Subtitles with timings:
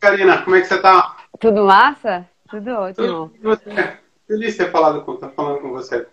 [0.00, 0.42] Karina.
[0.42, 1.16] Como é que você tá?
[1.38, 2.28] Tudo massa?
[2.48, 3.28] Tudo ótimo.
[3.28, 3.98] Tudo, você?
[4.26, 6.06] Feliz de ter falado com, tá falando com você.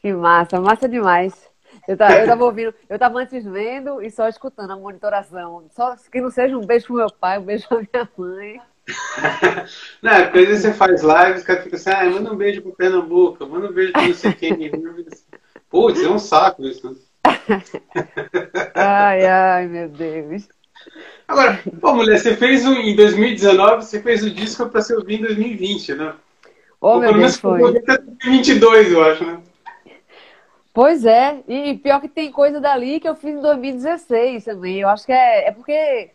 [0.00, 1.48] Que massa, massa demais.
[1.88, 5.64] Eu tava, eu tava ouvindo, eu tava antes vendo e só escutando a monitoração.
[5.74, 8.60] Só que não seja um beijo pro meu pai, um beijo pra minha mãe.
[10.02, 12.36] não, é porque às vezes você faz lives, o cara fica assim, ah, manda um
[12.36, 14.70] beijo pro Pernambuco, manda um beijo pro não sei quem.
[15.70, 16.96] Putz, é um saco isso.
[18.74, 20.48] ai, ai, meu Deus.
[21.26, 25.24] Agora, pô, mulher, você fez um, em 2019, você fez o disco para ser ouvido
[25.24, 26.14] em 2020, né?
[26.80, 27.60] Oh, Ou pelo menos foi.
[27.60, 29.40] 2022, eu acho, né?
[30.72, 34.80] Pois é, e pior que tem coisa dali que eu fiz em 2016 também.
[34.80, 36.10] Eu acho que é, é porque,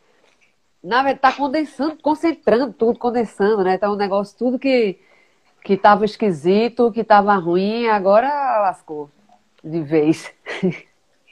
[0.83, 3.77] na verdade, tá condensando, concentrando tudo, condensando, né?
[3.77, 4.99] Tá um negócio, tudo que,
[5.63, 8.27] que tava esquisito, que tava ruim, agora
[8.61, 9.09] lascou
[9.63, 10.29] de vez.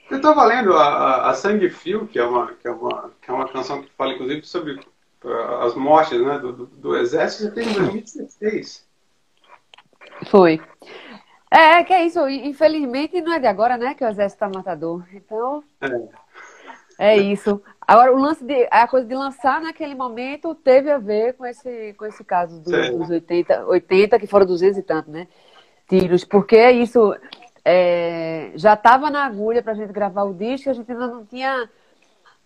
[0.09, 3.29] Eu estava lendo a, a, a, Sangue Fio, que é, uma, que, é uma, que
[3.29, 4.79] é uma canção que fala, inclusive, sobre
[5.23, 8.87] uh, as mortes né, do, do, do Exército, já tem em 2016.
[10.29, 10.61] Foi.
[11.51, 12.27] É, que é isso.
[12.27, 15.03] Infelizmente, não é de agora, né, que o Exército está matador.
[15.13, 15.63] Então,
[16.99, 17.15] é.
[17.15, 17.61] é isso.
[17.81, 21.93] Agora, o lance de, a coisa de lançar naquele momento teve a ver com esse,
[21.93, 25.27] com esse caso do, dos 80, 80, que foram 200 e tanto, né?
[25.87, 26.25] Tiros.
[26.25, 27.15] Porque é isso
[27.69, 31.25] é, já estava na agulha para a gente gravar o disco, a gente ainda não
[31.25, 31.69] tinha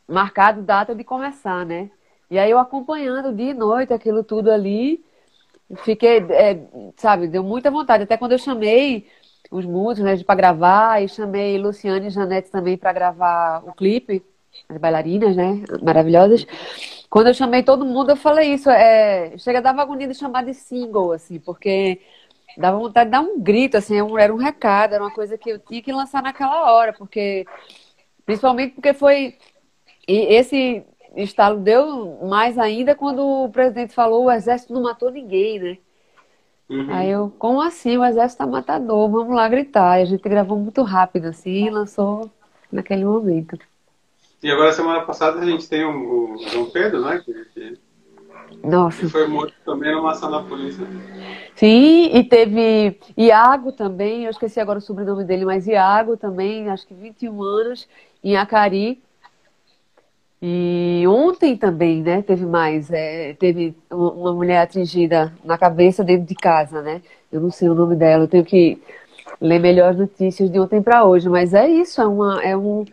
[0.08, 1.92] marcado data de começar, né?
[2.30, 5.06] E aí eu acompanhando dia e noite aquilo tudo ali,
[5.84, 6.60] fiquei, é,
[6.98, 8.04] sabe, deu muita vontade.
[8.04, 9.08] Até quando eu chamei
[9.52, 14.24] os músicos né, para gravar, e chamei Luciane e Janete também para gravar o clipe,
[14.70, 16.48] as bailarinas, né, maravilhosas.
[17.10, 20.46] Quando eu chamei todo mundo, eu falei isso, é, chega a dar agonia de chamar
[20.46, 22.00] de single, assim, porque
[22.58, 25.50] dava vontade de dar um grito, assim, é era um recado, era uma coisa que
[25.50, 27.46] eu tinha que lançar naquela hora, porque
[28.26, 29.36] principalmente porque foi
[30.08, 30.84] e esse
[31.16, 35.78] estalo deu mais ainda quando o presidente falou o exército não matou ninguém, né?
[36.72, 36.88] Uhum.
[36.90, 37.98] Aí eu, como assim?
[37.98, 40.00] O exército tá matador, vamos lá gritar.
[40.00, 42.32] E a gente gravou muito rápido, assim, e lançou
[42.72, 43.60] naquele momento.
[44.42, 47.22] E agora, semana passada, a gente tem o, João Pedro, né?
[47.26, 47.78] Que, que
[48.64, 49.10] nossa.
[49.10, 50.86] foi morto também numa ação da polícia.
[51.56, 56.88] Sim, e teve Iago também, eu esqueci agora o sobrenome dele, mas Iago também, acho
[56.88, 57.88] que 21 anos,
[58.24, 59.02] em Acari.
[60.42, 66.34] E ontem também, né, teve mais, é, teve uma mulher atingida na cabeça dentro de
[66.34, 67.02] casa, né?
[67.32, 68.82] Eu não sei o nome dela, eu tenho que
[69.40, 72.86] ler melhor as notícias de ontem para hoje, mas é isso, é, uma, é, um,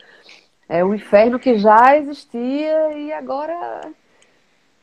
[0.68, 3.80] é um inferno que já existia e agora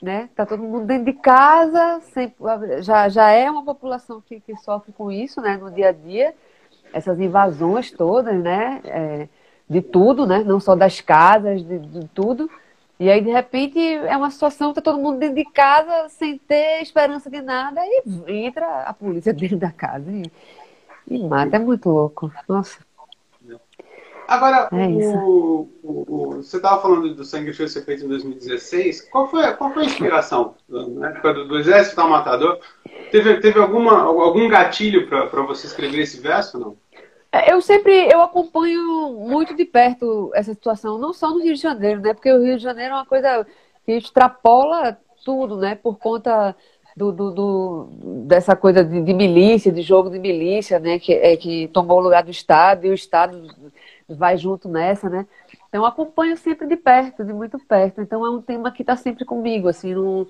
[0.06, 0.30] né?
[0.36, 2.36] Tá todo mundo dentro de casa, sempre,
[2.84, 5.58] já, já é uma população que, que sofre com isso, né?
[5.58, 6.36] No dia a dia,
[6.94, 8.82] essas invasões todas, né?
[8.86, 9.28] É,
[9.68, 10.44] de tudo, né?
[10.44, 12.48] Não só das casas, de, de, tudo.
[13.00, 16.38] E aí, de repente, é uma situação que tá todo mundo dentro de casa, sem
[16.38, 20.32] ter esperança de nada, e entra a polícia dentro da casa e,
[21.08, 21.56] e mata.
[21.56, 22.32] É muito louco.
[22.48, 22.85] Nossa.
[24.28, 24.88] Agora, é
[25.18, 29.10] o, o, o, você estava falando do Sangue Frio ser feito em 2016.
[29.10, 30.56] Qual foi, qual foi a inspiração?
[30.68, 32.60] Na época do, do Exército ao Matador,
[33.12, 36.76] teve, teve alguma, algum gatilho para você escrever esse verso não?
[37.32, 41.62] É, eu sempre eu acompanho muito de perto essa situação, não só no Rio de
[41.62, 42.14] Janeiro, né?
[42.14, 43.46] Porque o Rio de Janeiro é uma coisa
[43.86, 45.76] que extrapola tudo, né?
[45.76, 46.56] Por conta
[46.96, 47.90] do, do, do,
[48.26, 50.98] dessa coisa de, de, milícia, de jogo de milícia, né?
[50.98, 53.50] Que, é, que tomou o lugar do Estado e o Estado
[54.08, 55.26] vai junto nessa, né?
[55.68, 58.02] Então acompanho sempre de perto, de muito perto.
[58.02, 60.28] Então é um tema que está sempre comigo, assim, não,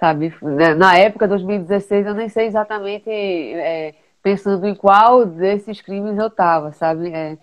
[0.00, 0.34] sabe?
[0.76, 6.72] Na época, 2016, eu nem sei exatamente é, pensando em qual desses crimes eu estava,
[6.72, 7.12] sabe?
[7.12, 7.38] É,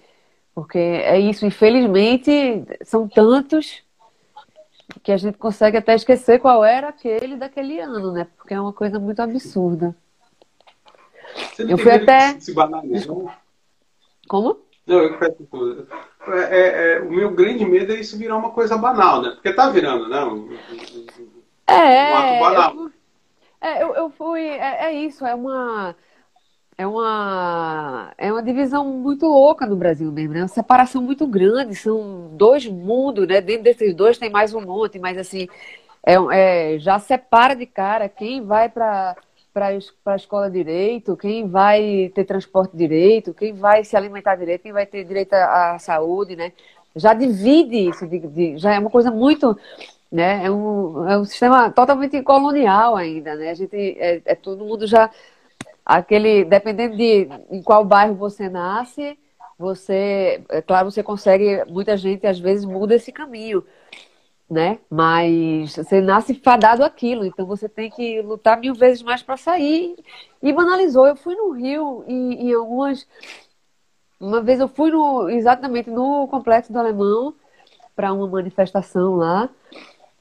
[0.53, 3.81] porque é isso, infelizmente, são tantos
[5.03, 8.27] que a gente consegue até esquecer qual era aquele daquele ano, né?
[8.35, 9.95] Porque é uma coisa muito absurda.
[11.57, 12.39] eu fui até.
[12.39, 12.53] Se
[14.27, 14.59] Como?
[14.89, 15.87] Não, eu peço tudo.
[16.29, 19.29] É, é, é, o meu grande medo é isso virar uma coisa banal, né?
[19.35, 20.19] Porque tá virando, né?
[20.25, 22.73] Um, um, é, um ato banal.
[22.73, 22.91] Eu,
[23.61, 24.41] é, eu, eu fui.
[24.41, 25.95] É, é, isso, é uma.
[26.75, 30.41] É uma, é uma divisão muito louca no Brasil mesmo, né?
[30.41, 33.41] Uma separação muito grande, são dois mundos, né?
[33.41, 35.47] Dentro desses dois tem mais um monte, mas assim,
[36.03, 39.15] é, é já separa de cara quem vai para
[40.03, 44.71] para a escola direito, quem vai ter transporte direito, quem vai se alimentar direito, quem
[44.71, 46.53] vai ter direito à saúde, né?
[46.95, 49.57] Já divide isso, de, de, já é uma coisa muito,
[50.11, 50.45] né?
[50.45, 53.51] É um, é um sistema totalmente colonial ainda, né?
[53.51, 55.09] A gente, é, é todo mundo já,
[55.85, 59.17] aquele, dependendo de em qual bairro você nasce,
[59.57, 63.63] você, é claro, você consegue, muita gente às vezes muda esse caminho,
[64.49, 64.79] né?
[64.89, 69.95] Mas você nasce fadado aquilo, então você tem que lutar mil vezes mais para sair.
[70.41, 71.05] E banalizou.
[71.05, 73.07] Eu fui no Rio em, em algumas.
[74.19, 77.33] Uma vez eu fui no, exatamente no Complexo do Alemão
[77.95, 79.49] para uma manifestação lá,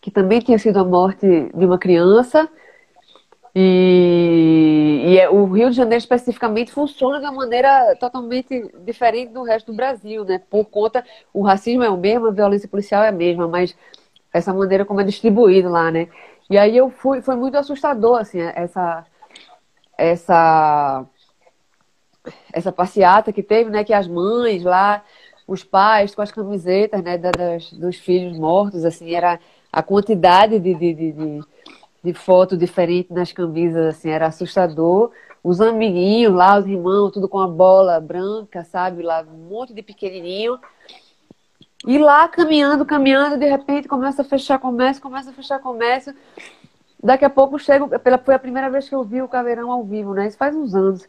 [0.00, 2.48] que também tinha sido a morte de uma criança.
[3.54, 9.42] E, e é, o Rio de Janeiro especificamente funciona de uma maneira totalmente diferente do
[9.42, 10.40] resto do Brasil, né?
[10.50, 13.74] Por conta, o racismo é o mesmo, a violência policial é a mesma, mas
[14.32, 16.08] essa maneira como é distribuído lá, né?
[16.50, 19.04] E aí eu fui, foi muito assustador, assim, essa,
[19.96, 21.06] essa,
[22.52, 23.84] essa passeata que teve, né?
[23.84, 25.04] Que as mães lá,
[25.46, 27.18] os pais com as camisetas, né?
[27.18, 29.38] Das, dos filhos mortos, assim, era
[29.72, 31.40] a quantidade de, de, de, de,
[32.04, 35.10] de foto diferente nas camisas, assim, era assustador.
[35.44, 39.02] Os amiguinhos lá, os irmãos, tudo com a bola branca, sabe?
[39.02, 40.58] Lá, um monte de pequenininho.
[41.86, 46.14] E lá caminhando, caminhando, de repente começa a fechar comércio, começa a fechar comércio.
[47.02, 49.84] Daqui a pouco chego, pela, foi a primeira vez que eu vi o Caveirão ao
[49.84, 50.26] vivo, né?
[50.26, 51.08] Isso faz uns anos.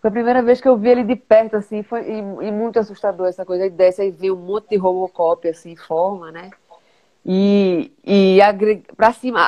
[0.00, 2.78] Foi a primeira vez que eu vi ele de perto, assim, foi, e, e muito
[2.78, 3.64] assustador essa coisa.
[3.64, 6.50] Aí desce e vê um monte de Robocop, assim, forma, né?
[7.24, 8.38] E, e
[8.96, 9.40] para cima,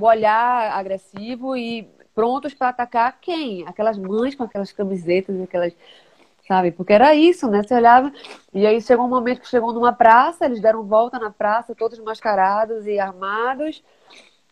[0.00, 3.66] o olhar agressivo e prontos para atacar quem?
[3.66, 5.74] Aquelas mães com aquelas camisetas, aquelas
[6.46, 6.70] sabe?
[6.70, 7.62] Porque era isso, né?
[7.62, 8.12] Você olhava,
[8.52, 11.98] e aí chegou um momento que chegou numa praça, eles deram volta na praça, todos
[11.98, 13.82] mascarados e armados,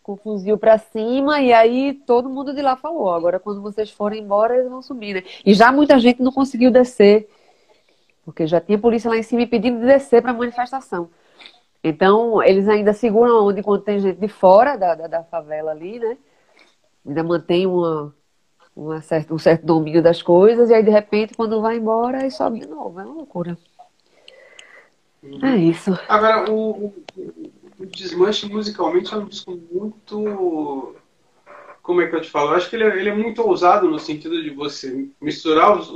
[0.02, 4.22] com fuzil para cima, e aí todo mundo de lá falou: agora quando vocês forem
[4.22, 5.22] embora, eles vão subir, né?
[5.44, 7.28] E já muita gente não conseguiu descer,
[8.24, 11.10] porque já tinha polícia lá em cima pedindo de descer para manifestação.
[11.82, 15.98] Então, eles ainda seguram onde quando tem gente de fora da, da, da favela ali,
[15.98, 16.16] né?
[17.06, 18.14] Ainda mantém uma,
[18.76, 22.30] uma certa, um certo domínio das coisas, e aí de repente, quando vai embora, aí
[22.30, 22.98] sobe de novo.
[23.00, 23.56] É uma loucura.
[25.42, 25.98] É isso.
[26.08, 26.94] Agora, o, o,
[27.78, 30.94] o, Desmanche musicalmente é um disco muito.
[31.82, 32.50] Como é que eu te falo?
[32.50, 35.90] Eu acho que ele é, ele é muito ousado no sentido de você misturar os,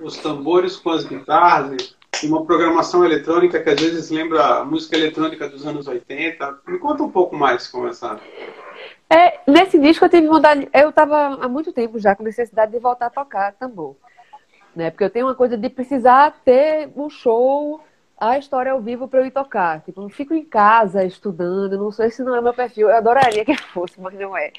[0.00, 5.48] os tambores com as guitarras uma programação eletrônica que às vezes lembra a música eletrônica
[5.48, 6.60] dos anos 80.
[6.66, 8.18] Me conta um pouco mais como essa.
[9.10, 10.68] É, nesse disco eu tive vontade.
[10.72, 13.96] Eu estava há muito tempo já com necessidade de voltar a tocar tambor.
[14.76, 14.90] Né?
[14.90, 17.80] Porque eu tenho uma coisa de precisar ter um show,
[18.18, 19.80] a história ao vivo para eu ir tocar.
[19.80, 22.90] Tipo, eu fico em casa estudando, não sei se não é meu perfil.
[22.90, 24.52] Eu adoraria que fosse, mas não é.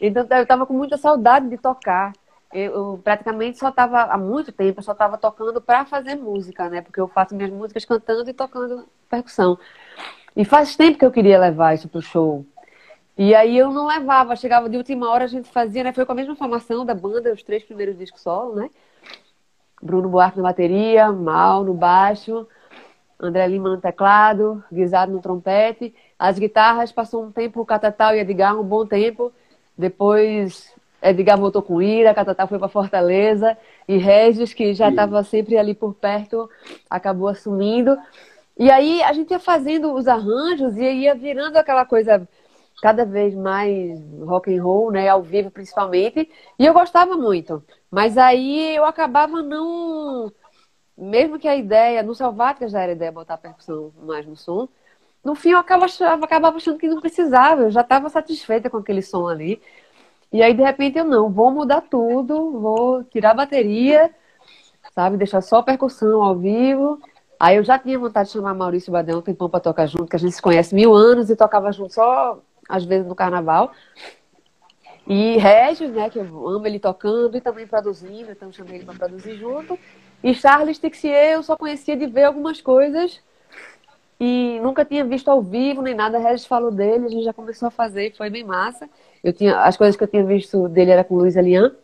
[0.00, 2.12] Então eu estava com muita saudade de tocar.
[2.52, 6.82] Eu, praticamente só estava há muito tempo, eu só estava tocando para fazer música, né?
[6.82, 9.58] Porque eu faço minhas músicas cantando e tocando percussão.
[10.36, 12.46] E faz tempo que eu queria levar isso pro show.
[13.16, 15.92] E aí eu não levava, chegava de última hora, a gente fazia, né?
[15.92, 18.68] Foi com a mesma formação da banda, os três primeiros discos solo, né?
[19.80, 22.46] Bruno Buarque na bateria, Mal no baixo,
[23.20, 25.94] André Lima no teclado, Guisado no trompete.
[26.18, 29.32] As guitarras passou um tempo o Catatal e Edgar, um bom tempo.
[29.78, 33.56] Depois Edgar voltou com Ira, Catatal foi para Fortaleza
[33.86, 36.50] e Regis, que já estava sempre ali por perto,
[36.90, 37.96] acabou assumindo.
[38.58, 42.26] E aí a gente ia fazendo os arranjos e ia virando aquela coisa
[42.82, 47.62] cada vez mais rock and roll, né, ao vivo principalmente, e eu gostava muito.
[47.90, 50.32] Mas aí eu acabava não,
[50.96, 54.68] mesmo que a ideia, no Selvática já era a ideia botar percussão mais no som,
[55.24, 59.00] no fim eu acabava, acabava achando que não precisava, eu já estava satisfeita com aquele
[59.02, 59.60] som ali.
[60.30, 64.14] E aí de repente eu não, vou mudar tudo, vou tirar a bateria,
[64.94, 67.00] sabe, deixar só percussão ao vivo.
[67.40, 70.16] Aí eu já tinha vontade de chamar Maurício Badão um tempão para tocar junto, que
[70.16, 73.72] a gente se conhece mil anos e tocava junto só às vezes no carnaval.
[75.06, 78.94] E Regis, né, que eu amo ele tocando e também produzindo, então chamei ele para
[78.94, 79.78] produzir junto.
[80.22, 83.20] E Charles Tixier eu só conhecia de ver algumas coisas
[84.18, 86.18] e nunca tinha visto ao vivo nem nada.
[86.18, 88.88] Regis falou dele, a gente já começou a fazer e foi bem massa.
[89.22, 91.74] Eu tinha, as coisas que eu tinha visto dele era com Luiz Elian.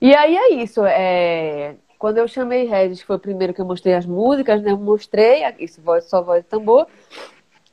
[0.00, 0.84] E aí é isso.
[0.84, 4.72] É, quando eu chamei Regis, foi o primeiro que eu mostrei as músicas, né?
[4.72, 6.88] Eu mostrei, isso voz, só voz de tambor.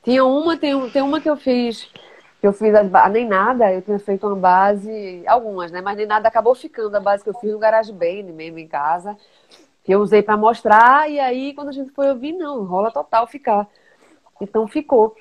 [0.03, 1.89] Tinha uma, tem, tem uma que eu fiz
[2.47, 5.81] eu fiz as nem nada, eu tinha feito uma base, algumas, né?
[5.81, 9.15] Mas nem nada acabou ficando a base que eu fiz no GarageBand mesmo em casa,
[9.83, 13.27] que eu usei para mostrar, e aí quando a gente foi ouvir, não, rola total
[13.27, 13.67] ficar.
[14.39, 15.15] Então ficou.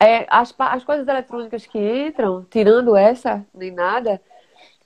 [0.00, 4.20] É, as, as coisas eletrônicas que entram, tirando essa, nem nada,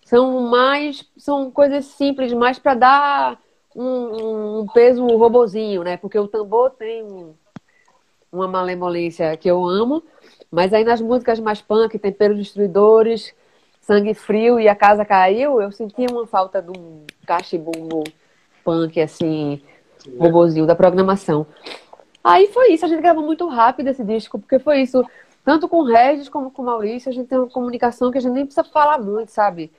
[0.05, 3.41] são mais, são coisas simples, mais para dar
[3.75, 5.97] um, um, peso robozinho, né?
[5.97, 7.35] Porque o tambor tem um,
[8.33, 10.03] uma malemolência que eu amo,
[10.50, 13.35] mas aí nas músicas mais punk, Temperos Destruidores,
[13.80, 18.04] Sangue Frio e A Casa Caiu, eu sentia uma falta de um cachibumbo
[18.64, 19.62] punk, assim,
[20.19, 21.47] robozinho da programação.
[22.23, 25.04] Aí foi isso, a gente gravou muito rápido esse disco, porque foi isso.
[25.45, 28.21] Tanto com o Regis como com o Maurício, a gente tem uma comunicação que a
[28.21, 29.73] gente nem precisa falar muito, sabe?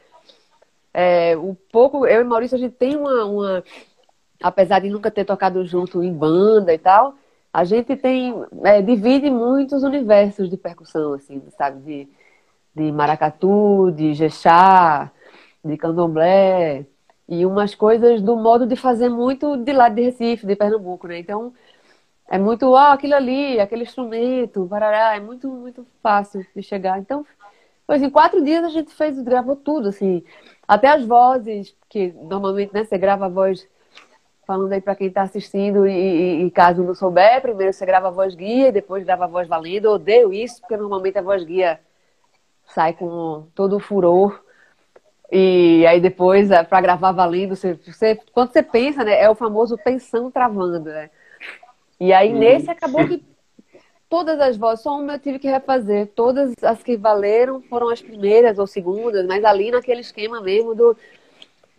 [0.93, 3.63] É, o pouco, eu e Maurício, a gente tem uma, uma,
[4.41, 7.15] Apesar de nunca ter tocado junto em banda e tal,
[7.53, 8.33] a gente tem.
[8.63, 11.81] É, divide muitos universos de percussão, assim, sabe?
[11.81, 12.09] De,
[12.75, 15.11] de maracatu, de jexá,
[15.63, 16.85] de candomblé,
[17.27, 21.19] e umas coisas do modo de fazer muito de lá de Recife, de Pernambuco, né?
[21.19, 21.53] Então,
[22.29, 26.99] é muito, ah, aquilo ali, aquele instrumento, parará, é muito, muito fácil de chegar.
[26.99, 27.25] Então,
[27.89, 30.23] em quatro dias a gente fez, gravou tudo, assim,
[30.67, 33.67] até as vozes, que normalmente, né, você grava a voz
[34.51, 38.11] falando aí para quem está assistindo e, e, caso não souber, primeiro você grava a
[38.11, 39.85] voz guia e depois grava a voz valendo.
[39.85, 41.79] Eu odeio isso, porque normalmente a voz guia
[42.65, 44.43] sai com todo o furor.
[45.31, 49.35] E aí depois, é, para gravar valendo, você, você, quando você pensa, né, é o
[49.35, 51.09] famoso pensando travando, né?
[51.97, 52.39] E aí uhum.
[52.39, 53.23] nesse acabou que
[54.09, 56.07] todas as vozes, só uma eu tive que refazer.
[56.13, 60.97] Todas as que valeram foram as primeiras ou segundas, mas ali naquele esquema mesmo do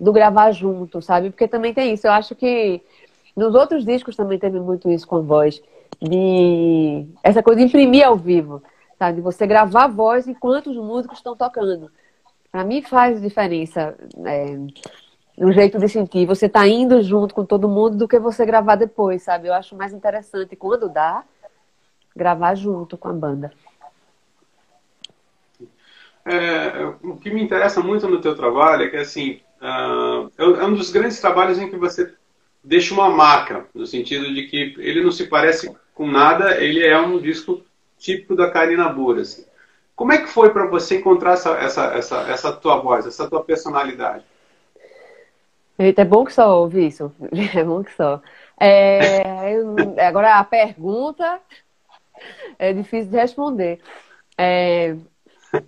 [0.02, 1.30] do gravar junto, sabe?
[1.30, 2.08] Porque também tem isso.
[2.08, 2.82] Eu acho que
[3.36, 5.62] nos outros discos também teve muito isso com a voz.
[6.00, 8.60] De essa coisa de imprimir ao vivo,
[8.98, 9.16] sabe?
[9.16, 11.88] De você gravar a voz enquanto os músicos estão tocando.
[12.50, 14.56] Para mim faz diferença é,
[15.38, 16.26] no jeito de sentir.
[16.26, 19.46] Você tá indo junto com todo mundo do que você gravar depois, sabe?
[19.46, 21.22] Eu acho mais interessante quando dá
[22.14, 23.52] gravar junto com a banda.
[26.24, 30.74] É, o que me interessa muito no teu trabalho é que assim uh, é um
[30.74, 32.12] dos grandes trabalhos em que você
[32.62, 36.98] deixa uma marca, no sentido de que ele não se parece com nada, ele é
[36.98, 37.62] um disco
[37.98, 39.22] típico da Karina Bura.
[39.22, 39.44] Assim.
[39.94, 43.42] Como é que foi para você encontrar essa, essa, essa, essa tua voz, essa tua
[43.44, 44.24] personalidade?
[45.78, 47.12] Eita, é bom que só ouve isso.
[47.56, 48.20] É bom que só.
[48.60, 49.56] É,
[50.06, 51.40] agora a pergunta
[52.58, 53.80] é difícil de responder.
[54.38, 54.96] É,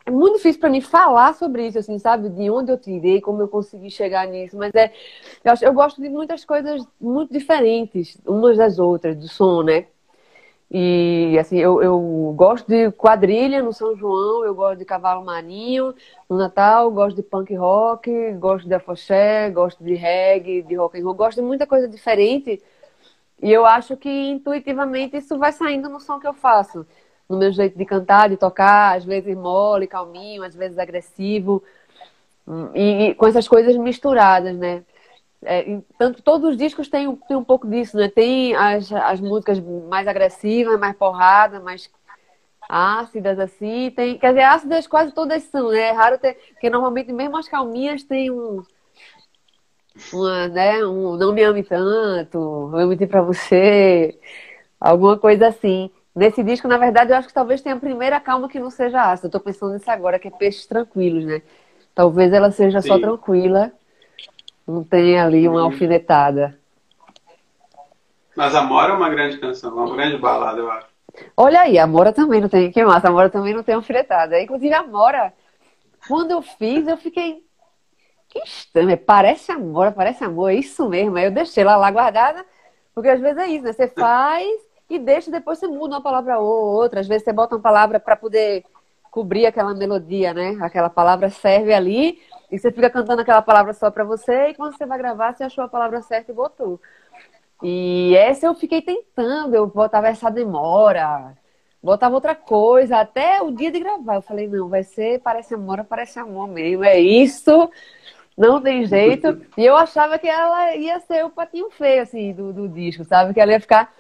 [0.07, 2.31] é muito difícil para mim falar sobre isso, assim, sabe?
[2.31, 4.57] De onde eu tirei, como eu consegui chegar nisso.
[4.57, 4.93] Mas é,
[5.45, 9.87] eu, acho, eu gosto de muitas coisas muito diferentes, umas das outras, do som, né?
[10.71, 15.95] E, assim, eu, eu gosto de quadrilha no São João, eu gosto de cavalo marinho
[16.29, 21.05] no Natal, gosto de punk rock, gosto de afoxé, gosto de reggae, de rock and
[21.05, 22.63] roll, gosto de muita coisa diferente.
[23.43, 26.87] E eu acho que intuitivamente isso vai saindo no som que eu faço
[27.29, 31.63] no meu jeito de cantar, de tocar, às vezes mole, calminho, às vezes agressivo,
[32.75, 34.83] e, e com essas coisas misturadas, né?
[35.43, 38.09] É, tanto todos os discos têm, têm um pouco disso, né?
[38.09, 41.91] Tem as, as músicas mais agressivas, mais porrada, mais
[42.69, 43.91] ácidas, assim.
[43.91, 45.81] Tem, quer dizer, ácidas quase todas são, né?
[45.81, 48.63] É raro ter, porque normalmente mesmo as calminhas tem um,
[50.13, 50.85] uma, né?
[50.87, 54.19] Um não me ame tanto, eu menti pra você,
[54.81, 55.91] alguma coisa assim.
[56.15, 59.11] Nesse disco, na verdade, eu acho que talvez tenha a primeira calma que não seja
[59.11, 59.27] ácida.
[59.27, 61.43] Eu tô pensando nisso agora, que é peixes tranquilos, né?
[61.93, 62.89] Talvez ela seja Sim.
[62.89, 63.73] só tranquila,
[64.67, 66.57] não tenha ali uma alfinetada.
[68.37, 70.87] Mas Amora é uma grande canção, uma grande balada, eu acho.
[71.37, 72.71] Olha aí, Amora também não tem.
[72.71, 74.41] Que massa, Amora também não tem alfinetada.
[74.41, 75.33] Inclusive, a Amora,
[76.07, 77.45] quando eu fiz, eu fiquei.
[78.29, 81.17] Que estranho, parece Amora, parece amor, é isso mesmo.
[81.17, 82.45] Aí eu deixei ela lá guardada,
[82.95, 83.73] porque às vezes é isso, né?
[83.73, 87.01] Você faz e deixa, depois você muda uma palavra ou outra.
[87.01, 88.65] Às vezes você bota uma palavra para poder
[89.11, 90.59] cobrir aquela melodia, né?
[90.61, 94.77] Aquela palavra serve ali e você fica cantando aquela palavra só para você e quando
[94.77, 96.81] você vai gravar, você achou a palavra certa e botou.
[97.63, 101.37] E essa eu fiquei tentando, eu botava essa demora,
[101.83, 104.17] botava outra coisa, até o dia de gravar.
[104.17, 107.71] Eu falei, não, vai ser parece amor, parece amor mesmo, é isso,
[108.37, 109.41] não tem jeito.
[109.57, 113.33] E eu achava que ela ia ser o patinho feio, assim, do, do disco, sabe?
[113.33, 113.93] Que ela ia ficar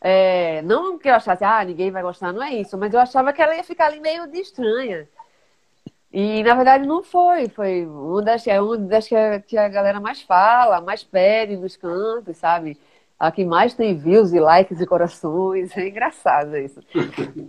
[0.00, 3.32] é, não que eu achasse, ah, ninguém vai gostar, não é isso, mas eu achava
[3.32, 5.08] que ela ia ficar ali meio de estranha.
[6.12, 9.68] E na verdade não foi, foi uma das, é uma das que, a, que a
[9.68, 12.78] galera mais fala, mais pede nos cantos, sabe?
[13.18, 15.70] A que mais tem views e likes e corações.
[15.76, 16.80] É engraçado isso.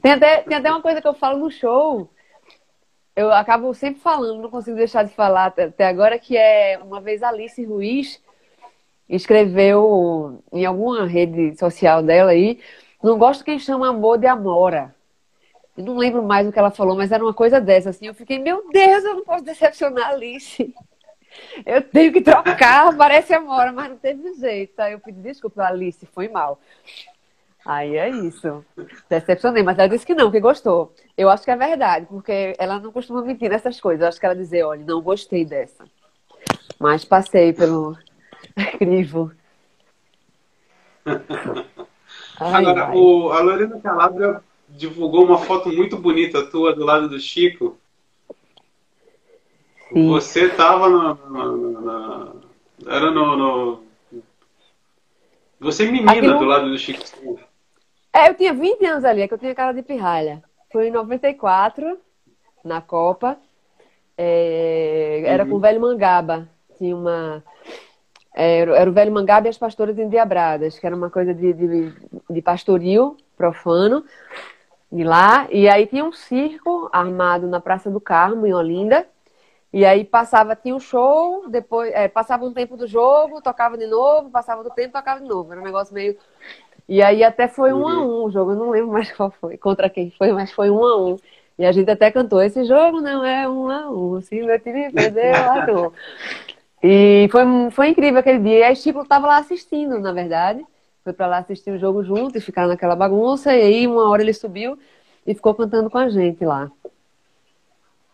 [0.02, 2.10] Tem até, tem até uma coisa que eu falo no show,
[3.16, 7.22] eu acabo sempre falando, não consigo deixar de falar até agora, que é uma vez
[7.22, 8.22] Alice Ruiz
[9.10, 12.60] escreveu em alguma rede social dela aí,
[13.02, 14.94] não gosto quem chama amor de amora.
[15.76, 18.08] Eu não lembro mais o que ela falou, mas era uma coisa dessa, assim.
[18.08, 20.74] Eu fiquei, meu Deus, eu não posso decepcionar a Alice.
[21.64, 24.80] Eu tenho que trocar, parece amora, mas não teve jeito.
[24.80, 26.60] Aí eu pedi desculpa, Alice, foi mal.
[27.64, 28.66] Aí é isso.
[29.08, 30.92] Decepcionei, mas ela disse que não, que gostou.
[31.16, 34.02] Eu acho que é verdade, porque ela não costuma mentir nessas coisas.
[34.02, 35.86] Eu acho que ela dizer, olha, não gostei dessa.
[36.80, 37.96] Mas passei pelo,
[38.76, 39.32] Incrível.
[42.40, 42.96] Ai, Agora, ai.
[42.96, 47.78] O, a Lorena Calabria divulgou uma foto muito bonita tua do lado do Chico.
[49.92, 50.08] Sim.
[50.10, 52.42] Você estava no, no, no,
[52.86, 53.84] Era no, no.
[55.60, 57.04] Você é menina do lado do Chico.
[58.14, 60.44] É, eu tinha 20 anos ali, é que eu tinha cara de pirralha.
[60.72, 61.98] Foi em 94,
[62.64, 63.38] na Copa.
[64.18, 65.50] É, era uhum.
[65.50, 66.48] com o velho Mangaba.
[66.78, 67.44] Tinha uma.
[68.34, 71.94] É, era o velho Mangaba e as pastoras endiabradas, que era uma coisa de, de,
[72.30, 74.04] de pastoril profano.
[74.92, 75.48] E lá.
[75.52, 79.08] E aí tinha um circo armado na Praça do Carmo, em Olinda.
[79.72, 83.86] E aí passava, tinha um show, depois é, passava um tempo do jogo, tocava de
[83.86, 85.52] novo, passava do tempo, tocava de novo.
[85.52, 86.18] Era um negócio meio.
[86.88, 89.58] E aí até foi um a um o jogo, eu não lembro mais qual foi,
[89.58, 91.18] contra quem foi, mas foi um a um.
[91.58, 94.92] E a gente até cantou, esse jogo não é um a um, se meu time
[94.92, 95.34] perdeu,
[96.82, 98.60] E foi, foi incrível aquele dia.
[98.60, 100.66] E aí Chico estava lá assistindo, na verdade.
[101.04, 103.56] Foi para lá assistir o jogo junto e ficar naquela bagunça.
[103.56, 104.78] E aí uma hora ele subiu
[105.26, 106.72] e ficou cantando com a gente lá.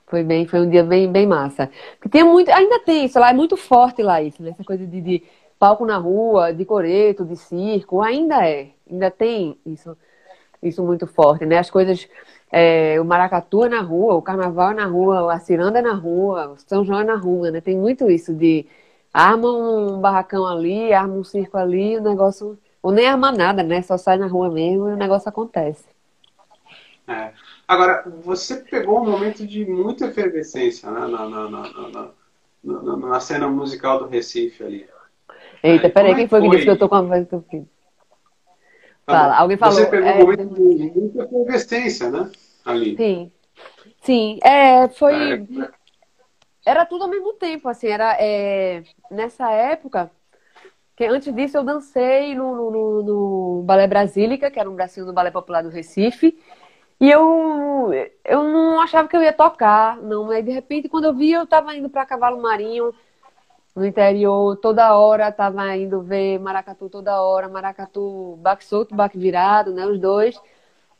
[0.07, 1.69] Foi bem, foi um dia bem, bem massa.
[1.97, 4.51] Porque tem muito, ainda tem isso lá, é muito forte lá isso, né?
[4.51, 5.23] Essa coisa de, de
[5.57, 9.97] palco na rua, de coreto, de circo, ainda é, ainda tem isso,
[10.61, 11.57] isso muito forte, né?
[11.57, 12.07] As coisas,
[12.57, 15.93] é, o maracatu é na rua, o carnaval é na rua, a ciranda é na
[15.93, 17.59] rua, o São João é na rua, né?
[17.59, 18.65] Tem muito isso de
[19.13, 23.81] arma um barracão ali, arma um circo ali, o negócio, ou nem arma nada, né?
[23.81, 25.83] Só sai na rua mesmo e o negócio acontece.
[27.09, 27.33] É.
[27.67, 32.11] Agora, você pegou um momento de muita efervescência né, na, na, na,
[32.63, 34.87] na, na cena musical do Recife ali.
[35.61, 37.67] Eita, é, peraí, quem foi, que disse que eu tô com a voz do filho?
[39.05, 39.75] Fala, alguém falou.
[39.75, 40.15] Você pegou é...
[40.15, 42.31] um momento de muita efervescência, né?
[42.65, 42.97] Ali.
[42.97, 43.31] Sim.
[44.01, 45.13] Sim, é, foi.
[45.33, 45.45] É.
[46.65, 48.83] Era tudo ao mesmo tempo, assim, era é...
[49.09, 50.11] nessa época.
[50.95, 55.13] Que antes disso eu dancei no, no, no Balé Brasílica, que era um bracinho do
[55.13, 56.39] Balé Popular do Recife.
[56.99, 57.91] E eu,
[58.23, 60.31] eu não achava que eu ia tocar, não.
[60.31, 62.93] Aí, de repente, quando eu vi, eu estava indo para Cavalo Marinho,
[63.75, 69.73] no interior, toda hora, estava indo ver maracatu toda hora, maracatu baque solto, baque virado,
[69.73, 70.41] né, os dois.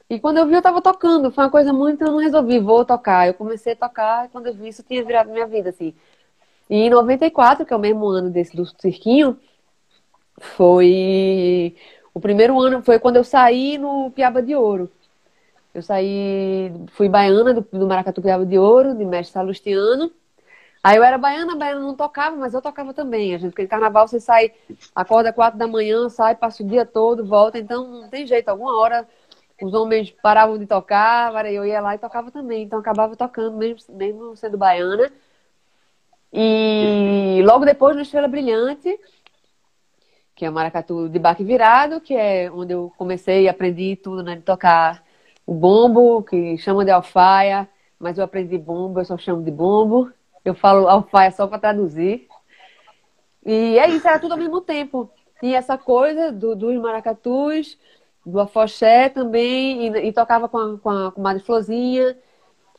[0.10, 1.32] E quando eu vi, eu estava tocando.
[1.32, 3.28] Foi uma coisa muito, eu não resolvi, vou tocar.
[3.28, 5.94] Eu comecei a tocar e quando eu vi, isso tinha virado minha vida, assim.
[6.70, 9.40] E em 94, que é o mesmo ano desse do cirquinho,
[10.40, 11.76] foi...
[12.14, 14.90] O primeiro ano foi quando eu saí no Piaba de Ouro.
[15.74, 20.12] Eu saí, fui baiana do, do Maracatu Piaba de Ouro, de mestre Salustiano.
[20.84, 23.36] Aí eu era baiana, baiana não tocava, mas eu tocava também.
[23.36, 24.54] A gente, porque carnaval você sai,
[24.96, 27.58] acorda quatro da manhã, sai, passa o dia todo, volta.
[27.58, 29.08] Então não tem jeito, alguma hora
[29.62, 32.64] os homens paravam de tocar, eu ia lá e tocava também.
[32.64, 35.12] Então acabava tocando, mesmo, mesmo sendo baiana.
[36.34, 39.00] E logo depois no Estrela Brilhante,
[40.36, 44.22] que é o maracatu de baque virado, que é onde eu comecei e aprendi tudo,
[44.22, 45.04] né, de tocar
[45.46, 50.12] o bombo, que chama de alfaia, mas eu aprendi bombo, eu só chamo de bombo.
[50.44, 52.28] Eu falo alfaia só para traduzir.
[53.46, 55.10] E é isso, era tudo ao mesmo tempo.
[55.40, 57.78] Tinha essa coisa do, dos maracatus,
[58.26, 62.18] do afoxé também, e, e tocava com a, com a, com a Madre Flozinha,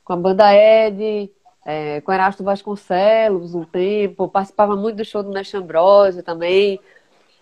[0.05, 1.31] com a banda Ed,
[1.65, 6.81] é, com Erasto Vasconcelos um tempo, participava muito do show do Mestre Ambrosio também.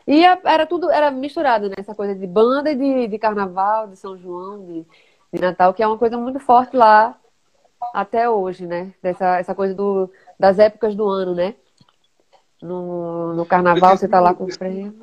[0.06, 1.74] E era tudo, era misturado, né?
[1.78, 4.86] Essa coisa de banda e de, de carnaval, de São João, de,
[5.32, 7.18] de Natal, que é uma coisa muito forte lá
[7.92, 8.92] até hoje, né?
[9.02, 11.54] Dessa essa coisa do, das épocas do ano, né?
[12.62, 14.94] No, no carnaval você tá lá com o prêmio.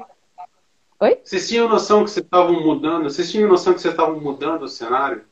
[1.01, 1.19] Oi?
[1.23, 3.05] Vocês tinham noção que vocês estavam mudando?
[3.05, 5.25] Vocês tinham noção que vocês estavam mudando o cenário?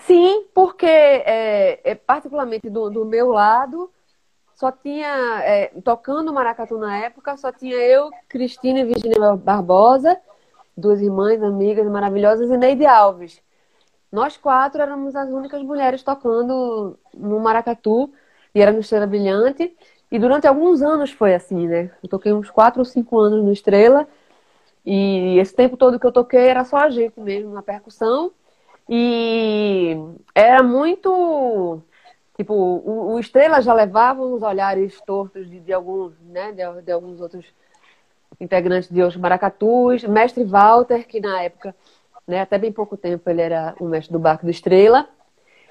[0.00, 3.90] Sim, porque é, é particularmente do, do, meu lado,
[4.54, 10.20] só tinha, é, tocando maracatu na época, só tinha eu, Cristina e Virginia Barbosa,
[10.76, 13.40] duas irmãs, amigas maravilhosas, e Neide Alves.
[14.12, 18.12] Nós quatro éramos as únicas mulheres tocando no maracatu,
[18.54, 19.74] e era no Estrela Brilhante.
[20.14, 21.90] E durante alguns anos foi assim, né?
[22.00, 24.06] Eu toquei uns quatro ou cinco anos no Estrela,
[24.86, 28.30] e esse tempo todo que eu toquei era só a gente mesmo, na percussão.
[28.88, 29.96] E
[30.32, 31.82] era muito.
[32.36, 36.52] Tipo, o, o Estrela já levava uns olhares tortos de, de alguns, né?
[36.52, 37.44] De, de alguns outros
[38.40, 41.74] integrantes de Os Maracatus, mestre Walter, que na época,
[42.24, 45.08] né, até bem pouco tempo, ele era o mestre do Barco do Estrela.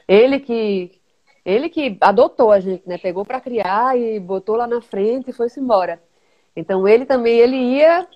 [0.06, 1.02] Ele que
[1.46, 2.98] ele que adotou a gente, né?
[2.98, 6.02] Pegou para criar e botou lá na frente e foi-se embora.
[6.56, 8.08] Então ele também ele ia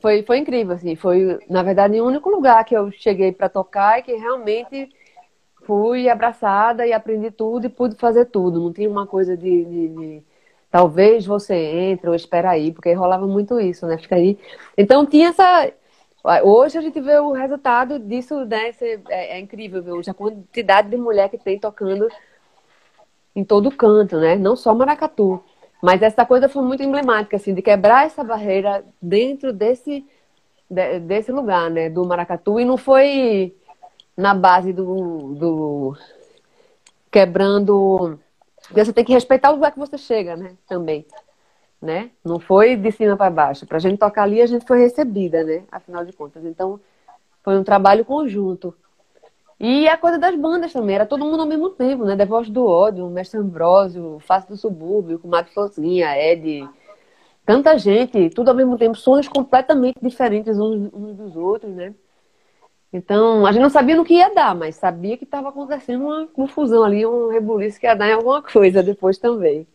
[0.00, 3.98] foi foi incrível assim, foi na verdade o único lugar que eu cheguei para tocar
[3.98, 4.90] e que realmente
[5.64, 8.60] fui abraçada e aprendi tudo e pude fazer tudo.
[8.60, 10.22] Não tinha uma coisa de, de, de
[10.70, 13.98] talvez você entre ou espera aí, porque rolava muito isso, né?
[13.98, 14.38] Fica aí.
[14.76, 15.72] Então tinha essa.
[16.44, 18.72] Hoje a gente vê o resultado disso, né?
[19.08, 22.08] É, é incrível ver hoje a quantidade de mulher que tem tocando
[23.34, 24.36] em todo canto, né?
[24.36, 25.42] Não só maracatu.
[25.82, 30.04] Mas essa coisa foi muito emblemática, assim, de quebrar essa barreira dentro desse,
[31.06, 31.88] desse lugar, né?
[31.88, 32.60] Do maracatu.
[32.60, 33.54] E não foi
[34.16, 35.96] na base do, do
[37.10, 38.18] quebrando.
[38.70, 40.56] Você tem que respeitar o lugar que você chega, né?
[40.68, 41.06] Também.
[41.80, 42.10] Né?
[42.22, 43.66] Não foi de cima para baixo.
[43.66, 45.62] Para a gente tocar ali, a gente foi recebida, né?
[45.72, 46.44] Afinal de contas.
[46.44, 46.78] Então,
[47.42, 48.74] foi um trabalho conjunto.
[49.60, 52.16] E a coisa das bandas também, era todo mundo ao mesmo tempo, né?
[52.16, 56.66] Devoz do Ódio, Mestre Ambrósio, Face do Subúrbio, com Max Florzinha, Ed.
[57.44, 61.94] Tanta gente, tudo ao mesmo tempo, sons completamente diferentes uns, uns dos outros, né?
[62.90, 66.26] Então, a gente não sabia no que ia dar, mas sabia que estava acontecendo uma
[66.26, 69.66] confusão ali, um rebuliço que ia dar em alguma coisa depois também.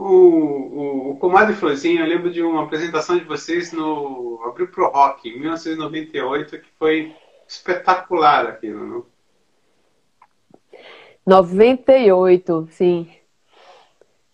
[0.00, 4.88] O, o, o Comadre Florzinha, eu lembro de uma apresentação de vocês no Abril Pro
[4.92, 7.16] Rock, em 1998, que foi
[7.48, 9.06] espetacular aquilo, não?
[11.26, 13.10] 98, sim.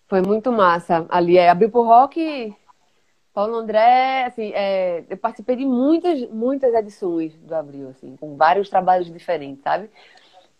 [0.07, 1.07] Foi muito massa.
[1.09, 2.55] Ali é Abril Pro Rock
[3.35, 8.71] Paulo André, assim, é, eu participei de muitas, muitas edições do Abril, assim, com vários
[8.71, 9.91] trabalhos diferentes, sabe?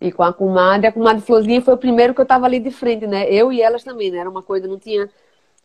[0.05, 2.71] E com a comadre, a comadre Florzinha foi o primeiro que eu estava ali de
[2.71, 3.27] frente, né?
[3.27, 4.19] Eu e elas também, né?
[4.19, 5.09] Era uma coisa, não tinha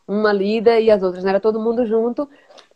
[0.08, 1.32] uma lida e as outras, né?
[1.32, 2.25] Era todo mundo junto.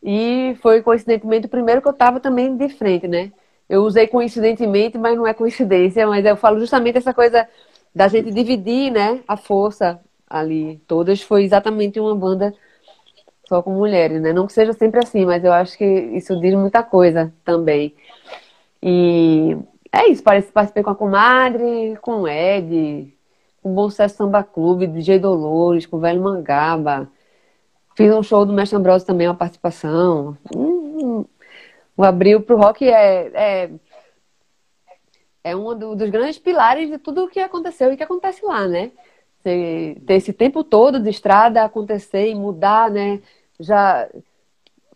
[0.04, 3.32] E foi, coincidentemente, o primeiro que eu estava também de frente, né?
[3.70, 7.48] Eu usei coincidentemente, mas não é coincidência, mas eu falo justamente essa coisa
[7.96, 9.22] da gente dividir, né?
[9.26, 10.82] A força ali.
[10.86, 12.54] Todas foi exatamente uma banda
[13.48, 14.34] só com mulheres, né?
[14.34, 17.96] Não que seja sempre assim, mas eu acho que isso diz muita coisa também.
[18.82, 19.58] E
[19.94, 23.14] é isso, participei com a comadre, com o Ed,
[23.62, 27.08] com o Bom Sucesso Samba Clube, DJ Dolores, com o Velho Mangaba.
[27.96, 30.36] Fiz um show do Mestre Ambrosio também, uma participação.
[30.56, 31.26] Hum,
[31.96, 33.72] o Abril pro Rock é, é,
[35.44, 38.92] é um dos grandes pilares de tudo o que aconteceu e que acontece lá, né?
[39.44, 43.22] ter esse tempo todo de estrada acontecer e mudar, né?
[43.60, 44.10] Já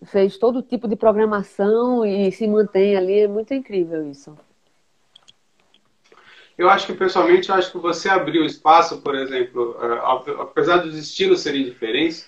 [0.04, 4.38] fez todo tipo de programação e se mantém ali, é muito incrível isso.
[6.58, 10.02] Eu acho que, pessoalmente, eu acho que você abriu espaço, por exemplo, eh,
[10.40, 12.28] apesar dos estilos serem diferentes,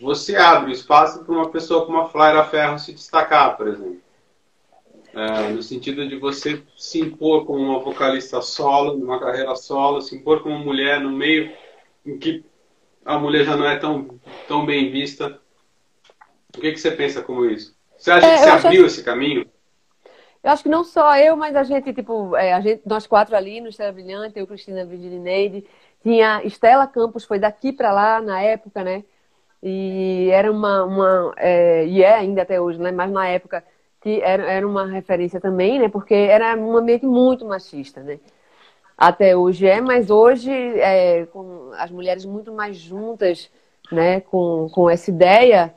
[0.00, 4.00] você abre espaço para uma pessoa como a Flaira Ferro se destacar, por exemplo.
[5.14, 10.14] É, no sentido de você se impor como uma vocalista solo, numa carreira solo, se
[10.14, 11.52] impor como mulher no meio
[12.04, 12.44] em que
[13.04, 15.40] a mulher já não é tão, tão bem vista.
[16.56, 17.74] O que, que você pensa como isso?
[17.96, 19.46] Você acha é, que você abriu esse caminho?
[20.42, 23.36] Eu acho que não só eu, mas a gente, tipo, é, a gente, nós quatro
[23.36, 25.66] ali no Estela Brilhante, eu, Cristina Virginineide,
[26.02, 29.04] tinha Estela Campos, foi daqui para lá na época, né?
[29.62, 32.92] E era uma, uma é, e é ainda até hoje, né?
[32.92, 33.64] Mas na época
[34.00, 35.88] que era, era uma referência também, né?
[35.88, 38.20] Porque era um ambiente muito machista, né?
[38.96, 43.50] Até hoje é, mas hoje, é, com as mulheres muito mais juntas,
[43.92, 44.20] né?
[44.20, 45.74] Com, com essa ideia,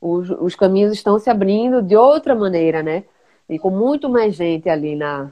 [0.00, 3.04] os, os caminhos estão se abrindo de outra maneira, né?
[3.48, 5.30] E com muito mais gente ali na,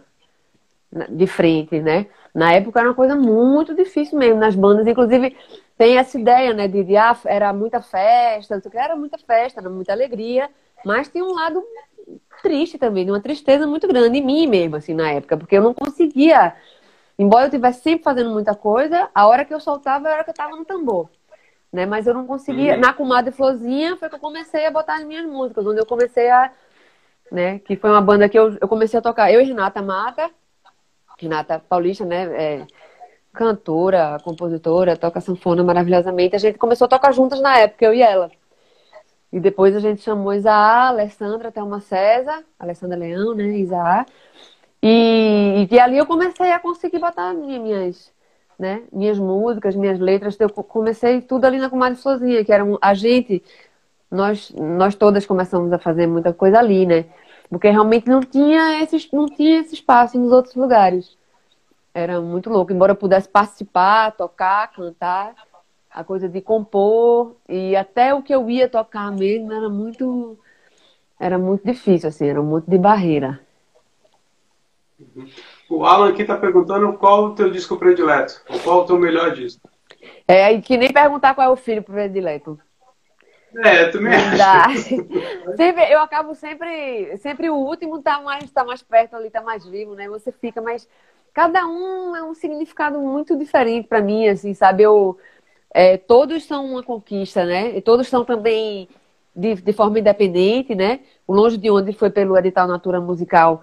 [0.90, 2.06] na de frente, né?
[2.34, 5.36] Na época era uma coisa muito difícil mesmo, nas bandas, inclusive
[5.76, 9.92] tem essa ideia, né, de, de ah, era muita festa, era muita festa, era muita
[9.92, 10.48] alegria,
[10.84, 11.62] mas tem um lado
[12.42, 15.74] triste também, uma tristeza muito grande em mim mesmo, assim, na época, porque eu não
[15.74, 16.54] conseguia,
[17.18, 20.24] embora eu estivesse sempre fazendo muita coisa, a hora que eu soltava era a hora
[20.24, 21.08] que eu estava no tambor,
[21.72, 21.86] né?
[21.86, 22.80] Mas eu não conseguia, uhum.
[22.80, 26.30] na Comadre Florzinha foi que eu comecei a botar as minhas músicas, onde eu comecei
[26.30, 26.50] a,
[27.32, 30.30] né, que foi uma banda que eu, eu comecei a tocar, eu e Renata Mata,
[31.18, 32.66] Renata Paulista, né, é,
[33.32, 38.02] cantora, compositora, toca sanfona maravilhosamente, a gente começou a tocar juntas na época, eu e
[38.02, 38.30] ela.
[39.32, 44.04] E depois a gente chamou Isaá, Alessandra, Thelma César, Alessandra Leão, né, Isaá.
[44.82, 48.12] E, e ali eu comecei a conseguir botar minhas,
[48.58, 50.38] né, minhas músicas, minhas letras.
[50.38, 53.42] Eu comecei tudo ali na Comadre Sozinha, que era um, a gente,
[54.10, 57.06] nós, nós todas começamos a fazer muita coisa ali, né?
[57.52, 61.18] Porque realmente não tinha esse, não tinha esse espaço nos outros lugares.
[61.92, 62.72] Era muito louco.
[62.72, 65.34] Embora eu pudesse participar, tocar, cantar,
[65.90, 70.38] a coisa de compor e até o que eu ia tocar mesmo era muito
[71.20, 73.38] era muito difícil assim era muito de barreira
[75.68, 79.68] o Alan aqui está perguntando qual o teu disco predileto qual o teu melhor disco
[80.26, 82.58] é que nem perguntar qual é o filho predileto
[83.56, 84.10] é, tu me
[85.56, 89.66] sempre, eu acabo sempre, sempre o último tá mais, tá mais perto ali, tá mais
[89.66, 90.08] vivo, né?
[90.08, 90.88] Você fica, mas
[91.34, 94.82] cada um é um significado muito diferente para mim, assim, sabe?
[94.82, 95.18] Eu,
[95.72, 97.76] é, todos são uma conquista, né?
[97.76, 98.88] E todos são também
[99.34, 101.00] de, de forma independente, né?
[101.26, 103.62] O Longe de Onde foi pelo edital Natura Musical,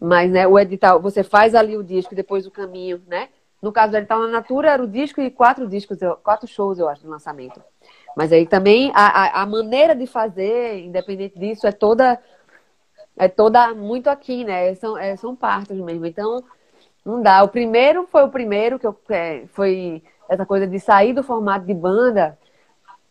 [0.00, 3.28] mas né, o edital, você faz ali o disco e depois o caminho, né?
[3.62, 6.88] No caso do edital na Natura era o disco e quatro discos, quatro shows, eu
[6.88, 7.62] acho, de lançamento.
[8.16, 12.20] Mas aí também a, a, maneira de fazer, independente disso, é toda
[13.16, 14.74] é toda muito aqui, né?
[14.74, 16.04] São, é, são partes mesmo.
[16.06, 16.42] Então,
[17.04, 17.42] não dá.
[17.42, 21.66] O primeiro foi o primeiro, que eu, é, foi essa coisa de sair do formato
[21.66, 22.36] de banda,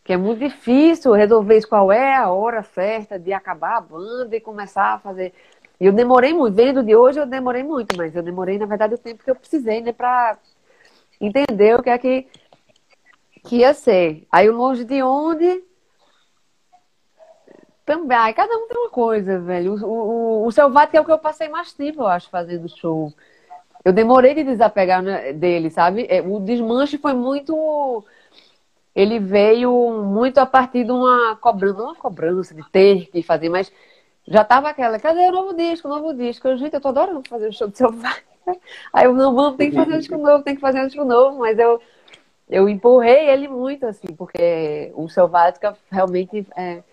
[0.03, 4.35] que é muito difícil resolver isso, qual é a hora certa de acabar a banda
[4.35, 5.33] e começar a fazer.
[5.79, 8.95] E eu demorei muito, vendo de hoje eu demorei muito, mas eu demorei, na verdade,
[8.95, 10.37] o tempo que eu precisei, né, pra
[11.19, 12.27] entender o que é que,
[13.43, 14.25] que ia ser.
[14.31, 15.63] Aí o longe de onde
[17.85, 19.73] também, ai, cada um tem uma coisa, velho.
[19.73, 23.13] O, o, o Selvático é o que eu passei mais tempo, eu acho, fazendo show.
[23.83, 26.07] Eu demorei de desapegar né, dele, sabe?
[26.09, 28.05] É, o desmanche foi muito.
[28.95, 29.71] Ele veio
[30.03, 33.71] muito a partir de uma cobrança, não uma cobrança de ter que fazer, mas
[34.25, 36.47] já tava aquela, cadê o novo disco, o novo disco?
[36.47, 38.33] Eu, gente, eu tô adorando fazer o show do Selvático.
[38.93, 41.03] Aí eu, não, vamos, tem que fazer um disco novo, tem que fazer um disco
[41.03, 41.81] novo, mas eu,
[42.53, 46.83] eu empurrei ele muito, assim, porque o Selvática realmente é,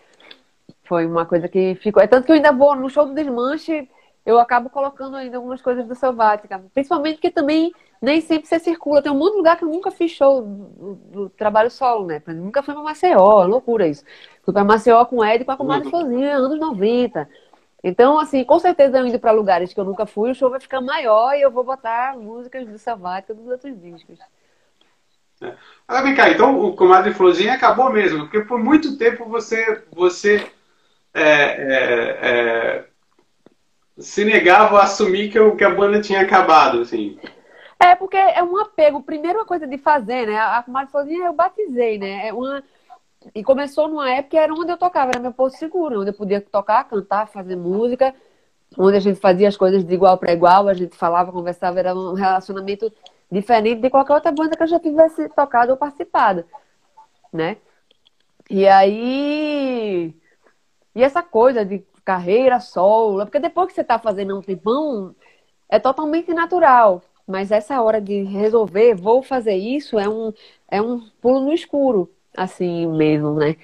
[0.84, 2.02] foi uma coisa que ficou.
[2.02, 3.86] É tanto que eu ainda vou no show do Desmanche,
[4.24, 6.62] eu acabo colocando ainda algumas coisas do Selvática.
[6.72, 9.02] Principalmente porque também nem sempre você circula.
[9.02, 12.22] Tem um monte de lugar que eu nunca fiz show do, do trabalho solo, né?
[12.26, 14.02] Eu nunca fui pra Maceió, loucura isso.
[14.42, 16.00] Fui pra Maceió com o Ed e com a comadre uhum.
[16.00, 17.28] Sozinha, anos 90.
[17.84, 20.60] Então, assim, com certeza eu indo para lugares que eu nunca fui, o show vai
[20.60, 24.18] ficar maior e eu vou botar músicas do Selvática dos outros discos.
[25.40, 25.54] É.
[25.88, 30.46] Agora vem cá, então o Comadre Florzinha acabou mesmo, porque por muito tempo você, você
[31.12, 32.84] é, é, é,
[33.98, 37.18] se negava a assumir que, eu, que a banda tinha acabado, assim.
[37.78, 39.02] É, porque é um apego.
[39.02, 40.38] Primeiro, a coisa de fazer, né?
[40.38, 42.28] A comadre sozinha eu batizei, né?
[42.28, 42.62] É uma...
[43.34, 46.14] E começou numa época que era onde eu tocava, era meu posto seguro, onde eu
[46.14, 48.14] podia tocar, cantar, fazer música,
[48.78, 51.94] onde a gente fazia as coisas de igual para igual, a gente falava, conversava, era
[51.94, 52.90] um relacionamento
[53.30, 56.44] diferente de qualquer outra banda que eu já tivesse tocado ou participado,
[57.32, 57.56] né?
[58.48, 60.14] E aí
[60.94, 65.14] e essa coisa de carreira solo, porque depois que você está fazendo um tempão,
[65.68, 67.02] é totalmente natural.
[67.26, 70.32] Mas essa hora de resolver, vou fazer isso, é um,
[70.68, 73.56] é um pulo no escuro, assim mesmo, né?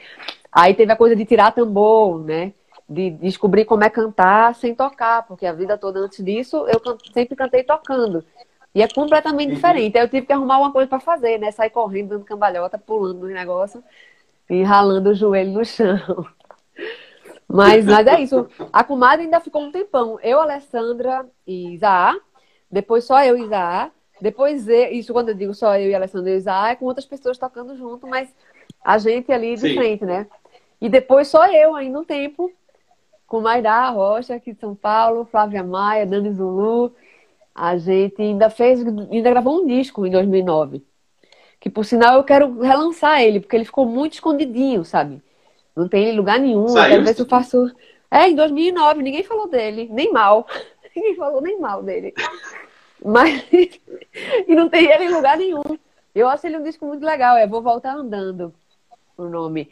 [0.52, 2.52] Aí teve a coisa de tirar tambor, né?
[2.88, 6.80] De descobrir como é cantar sem tocar, porque a vida toda antes disso eu
[7.12, 8.24] sempre cantei tocando.
[8.76, 9.96] E é completamente diferente.
[9.96, 11.50] Aí eu tive que arrumar uma coisa para fazer, né?
[11.50, 13.82] Sair correndo, dando cambalhota, pulando no negócio
[14.50, 15.96] e ralando o joelho no chão.
[17.48, 18.48] Mas, mas é isso.
[18.72, 20.18] A comadre ainda ficou um tempão.
[20.20, 22.12] Eu, Alessandra e Isaá.
[22.68, 23.92] Depois só eu e Isaá.
[24.20, 27.38] Depois, isso quando eu digo só eu e Alessandra e Isaá, é com outras pessoas
[27.38, 28.34] tocando junto, mas
[28.84, 29.74] a gente ali de Sim.
[29.76, 30.26] frente, né?
[30.80, 32.52] E depois só eu ainda um tempo,
[33.28, 36.92] com Mairá Rocha, aqui de São Paulo, Flávia Maia, Dani Zulu.
[37.58, 40.84] A gente ainda fez, ainda gravou um disco em 2009.
[41.58, 45.22] Que, por sinal, eu quero relançar ele, porque ele ficou muito escondidinho, sabe?
[45.74, 46.68] Não tem lugar nenhum.
[46.68, 46.90] Saiu?
[46.90, 47.74] Quero ver se eu faço.
[48.10, 50.46] É, em 2009, ninguém falou dele, nem mal.
[50.94, 52.12] ninguém falou nem mal dele.
[53.02, 53.42] Mas.
[54.46, 55.62] e não tem ele em lugar nenhum.
[56.14, 57.38] Eu acho ele um disco muito legal.
[57.38, 58.52] É Vou Voltar Andando,
[59.16, 59.70] o nome.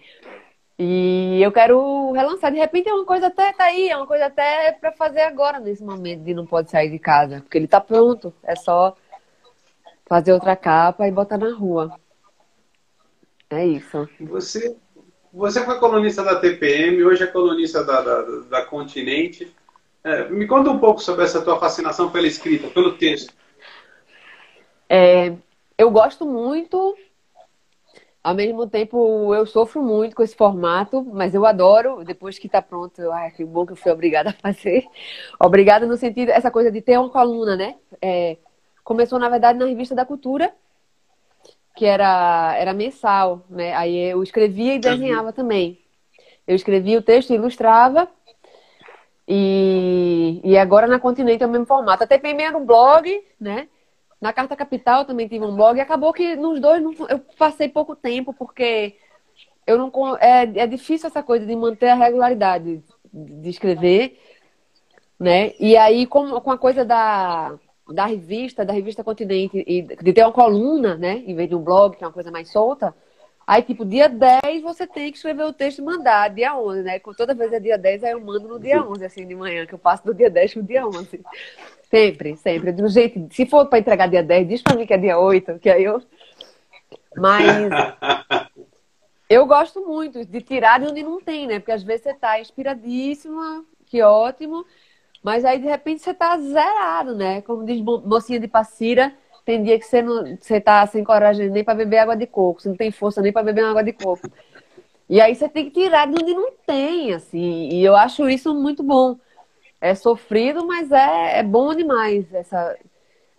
[0.78, 2.52] E eu quero relançar.
[2.52, 5.60] De repente é uma coisa até tá aí, é uma coisa até para fazer agora,
[5.60, 7.40] nesse momento de não pode sair de casa.
[7.40, 8.34] Porque ele tá pronto.
[8.42, 8.96] É só
[10.06, 11.96] fazer outra capa e botar na rua.
[13.50, 14.08] É isso.
[14.20, 14.76] Você
[15.34, 19.52] você foi colunista da TPM, hoje é colunista da, da, da Continente.
[20.04, 23.34] É, me conta um pouco sobre essa tua fascinação pela escrita, pelo texto.
[24.88, 25.34] É,
[25.76, 26.96] eu gosto muito,
[28.24, 32.62] ao mesmo tempo eu sofro muito com esse formato, mas eu adoro, depois que está
[32.62, 34.87] pronto, ai, que bom que eu fui obrigada a fazer.
[35.38, 37.74] Obrigada no sentido, essa coisa de ter uma coluna, né?
[38.00, 38.38] É,
[38.82, 40.50] começou, na verdade, na Revista da Cultura,
[41.76, 43.74] que era, era mensal, né?
[43.74, 45.78] Aí eu escrevia e desenhava também.
[46.46, 48.08] Eu escrevia o texto, ilustrava.
[49.28, 52.04] E, e agora na Continente é o mesmo formato.
[52.04, 53.68] Até primeiro um blog, né?
[54.24, 55.76] Na Carta Capital também tive um blog.
[55.76, 58.96] E acabou que nos dois não, eu passei pouco tempo, porque
[59.66, 62.82] eu não é, é difícil essa coisa de manter a regularidade
[63.12, 64.18] de escrever,
[65.20, 65.52] né?
[65.60, 67.54] E aí, com, com a coisa da,
[67.92, 71.62] da revista, da revista Continente, e de ter uma coluna, né, em vez de um
[71.62, 72.94] blog, que é uma coisa mais solta,
[73.46, 76.98] Aí, tipo, dia 10 você tem que escrever o texto e mandar, dia 11, né?
[77.16, 79.74] Toda vez é dia 10, aí eu mando no dia 11, assim, de manhã, que
[79.74, 81.20] eu passo do dia 10 pro dia 11.
[81.90, 82.72] Sempre, sempre.
[82.72, 85.59] Do jeito, se for para entregar dia 10, diz para mim que é dia 8,
[85.59, 86.02] que aí eu.
[87.16, 87.44] Mas.
[89.28, 91.59] eu gosto muito de tirar de onde não tem, né?
[91.59, 94.64] Porque às vezes você tá inspiradíssima, que ótimo,
[95.22, 97.42] mas aí de repente você tá zerado, né?
[97.42, 101.62] Como diz mocinha de passira tem dia que você, não, você tá sem coragem nem
[101.62, 104.30] para beber água de coco, você não tem força nem para beber água de coco.
[105.09, 107.68] E aí você tem que tirar de onde não tem, assim.
[107.70, 109.16] E eu acho isso muito bom.
[109.80, 112.74] É sofrido, mas é, é bom demais essa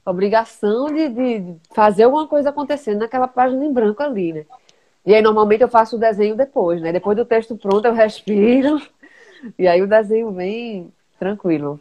[0.05, 4.45] obrigação de, de fazer alguma coisa acontecendo naquela página em branco ali, né?
[5.03, 6.91] E aí normalmente eu faço o desenho depois, né?
[6.91, 8.79] Depois do texto pronto eu respiro
[9.57, 11.79] e aí o desenho vem tranquilo.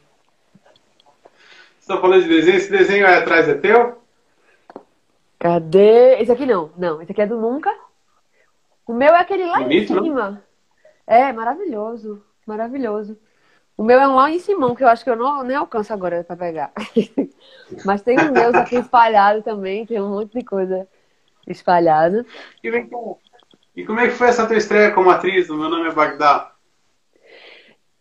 [1.79, 2.57] Você está falando de desenho?
[2.57, 4.04] Esse desenho aí atrás é teu?
[5.45, 6.23] Cadê?
[6.23, 6.73] Esse aqui não.
[6.75, 7.71] Não, esse aqui é do Nunca.
[8.87, 10.31] O meu é aquele lá Bonito, em cima.
[10.31, 10.43] Não?
[11.07, 12.25] É, maravilhoso.
[12.47, 13.19] Maravilhoso.
[13.77, 15.93] O meu é um lá em cima, que eu acho que eu não, nem alcanço
[15.93, 16.73] agora para pegar.
[17.85, 20.89] Mas tem um meu aqui espalhado também, tem um monte de coisa
[21.47, 22.25] espalhada.
[22.63, 22.89] E, vem
[23.77, 25.51] e como é que foi essa tua estreia como atriz?
[25.51, 26.55] O meu nome é Bagdá.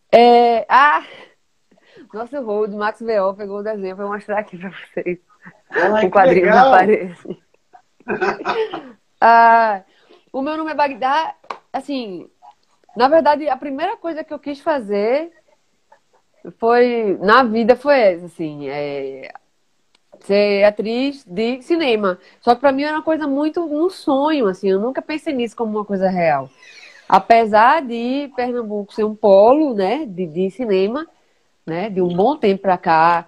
[0.09, 0.65] É...
[0.69, 1.03] Ah!
[2.13, 3.33] Nosso road, Max V.O.
[3.33, 5.32] pegou o desenho para mostrar aqui para vocês.
[5.69, 7.37] Ai, um quadrinho na parede.
[9.19, 9.81] ah,
[10.31, 11.35] o meu nome é Bagdá.
[11.71, 12.29] Assim,
[12.95, 15.31] na verdade, a primeira coisa que eu quis fazer
[16.59, 19.31] foi na vida foi essa, assim, é,
[20.19, 22.19] ser atriz de cinema.
[22.41, 25.55] Só que para mim era uma coisa muito um sonho, assim, eu nunca pensei nisso
[25.55, 26.49] como uma coisa real.
[27.07, 31.07] Apesar de Pernambuco ser um polo, né, de, de cinema,
[31.65, 33.27] né, de um bom tempo para cá,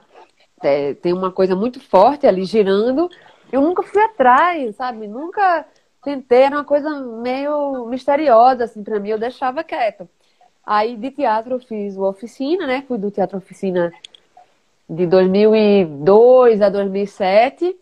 [0.65, 3.09] é, tem uma coisa muito forte ali girando.
[3.51, 5.07] Eu nunca fui atrás, sabe?
[5.07, 5.65] Nunca
[6.03, 10.07] tentei, era uma coisa meio misteriosa, assim, para mim, eu deixava quieto.
[10.65, 12.83] Aí de teatro eu fiz o Oficina, né?
[12.87, 13.93] Fui do Teatro Oficina
[14.89, 17.75] de 2002 a 2007.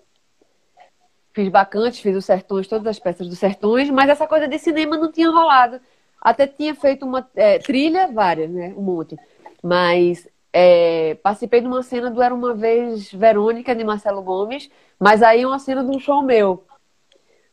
[1.34, 4.98] Fiz Bacantes, fiz os Sertões, todas as peças dos Sertões, mas essa coisa de cinema
[4.98, 5.80] não tinha rolado.
[6.22, 8.74] Até tinha feito uma é, trilha, várias, né?
[8.78, 9.18] Um monte.
[9.62, 15.24] Mas é, participei de uma cena do Era Uma Vez Verônica, de Marcelo Gomes, mas
[15.24, 16.64] aí é uma cena de um show meu.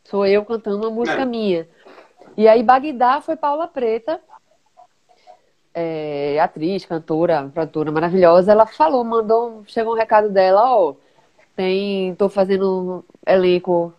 [0.04, 1.24] Sou eu cantando uma música é.
[1.24, 1.68] minha.
[2.36, 4.20] E aí Bagdá foi Paula Preta,
[5.72, 8.52] é, atriz, cantora, produtora maravilhosa.
[8.52, 10.94] Ela falou, mandou, chegou um recado dela, ó,
[11.56, 13.94] tem, tô fazendo elenco,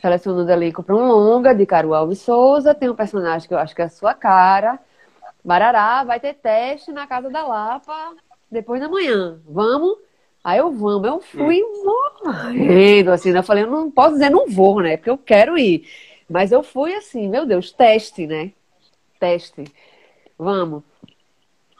[0.00, 3.74] selecionando elenco para um longa de Caro Alves Souza, tem um personagem que eu acho
[3.74, 4.78] que é a sua cara,
[5.44, 8.14] Barará, vai ter teste na casa da Lapa
[8.50, 9.40] depois da manhã.
[9.46, 9.98] Vamos?
[10.42, 13.40] Aí eu vamos, eu fui morrendo, assim, né?
[13.40, 14.96] Eu falei, eu não posso dizer não vou, né?
[14.96, 15.86] Porque eu quero ir.
[16.28, 18.52] Mas eu fui assim, meu Deus, teste, né?
[19.18, 19.64] Teste.
[20.38, 20.82] Vamos.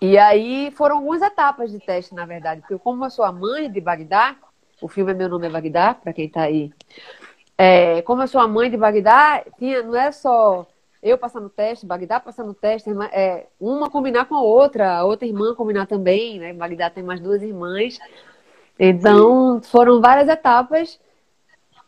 [0.03, 2.61] E aí foram algumas etapas de teste, na verdade.
[2.61, 4.37] Porque como eu sou a mãe de Bagdá,
[4.81, 6.71] o filme é Meu Nome é Bagdá, para quem tá aí.
[7.57, 10.67] É, como eu sou a mãe de Bagdá, tinha, não é só
[11.03, 15.55] eu passando teste, Bagdá passando teste, é, uma combinar com a outra, a outra irmã
[15.55, 16.53] combinar também, né?
[16.53, 17.99] Bagdá tem mais duas irmãs.
[18.79, 21.01] Então, foram várias etapas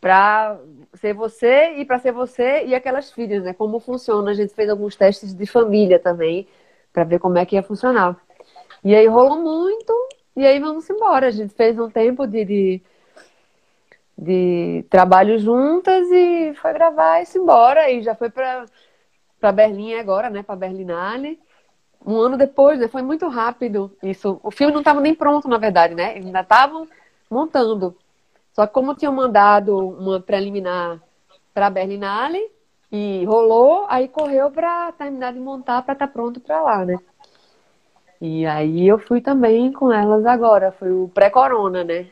[0.01, 0.59] para
[0.95, 3.53] ser você e para ser você e aquelas filhas, né?
[3.53, 4.31] Como funciona?
[4.31, 6.47] A gente fez alguns testes de família também,
[6.91, 8.17] para ver como é que ia funcionar.
[8.83, 9.93] E aí rolou muito,
[10.35, 11.27] e aí vamos embora.
[11.27, 12.81] A gente fez um tempo de, de,
[14.17, 17.89] de trabalho juntas e foi gravar e se embora.
[17.89, 18.65] E já foi para
[19.43, 21.37] para Berlim agora, né, para Berlinale.
[22.05, 24.39] Um ano depois, né, foi muito rápido isso.
[24.41, 26.13] O filme não estava nem pronto, na verdade, né?
[26.13, 26.87] Eles ainda estavam
[27.29, 27.93] montando.
[28.53, 31.01] Só que como tinham mandado uma preliminar
[31.53, 32.39] para Berlinale
[32.89, 36.97] e rolou, aí correu para terminar de montar para estar tá pronto para lá, né?
[38.21, 42.07] E aí eu fui também com elas agora, foi o pré-corona, né?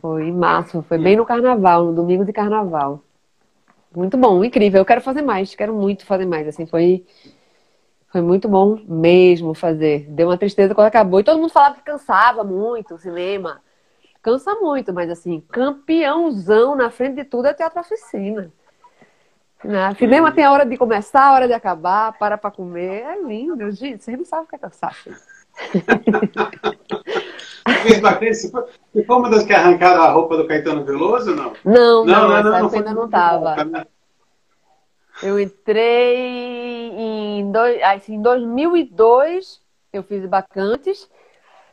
[0.00, 3.00] Foi em março, foi bem no carnaval, no domingo de carnaval.
[3.94, 4.80] Muito bom, incrível.
[4.80, 6.48] Eu quero fazer mais, quero muito fazer mais.
[6.48, 7.04] Assim, foi,
[8.10, 10.06] foi muito bom mesmo fazer.
[10.08, 11.20] Deu uma tristeza quando acabou.
[11.20, 13.60] E todo mundo falava que cansava muito o cinema.
[14.22, 18.52] Cansa muito, mas assim, campeãozão na frente de tudo é teatro oficina.
[19.64, 19.94] Né?
[19.96, 23.02] Cinema tem a hora de começar, a hora de acabar, para para comer.
[23.02, 24.02] É lindo, gente.
[24.02, 25.10] Vocês não sabem o que é cansaço.
[27.64, 31.52] Você foi uma das que arrancaram a roupa do Caetano Veloso, não?
[31.64, 33.64] Não, não, não, não, não, não ainda não estava.
[33.64, 33.86] Né?
[35.22, 36.16] Eu entrei
[36.96, 39.60] em, dois, assim, em 2002,
[39.92, 41.08] eu fiz Bacantes,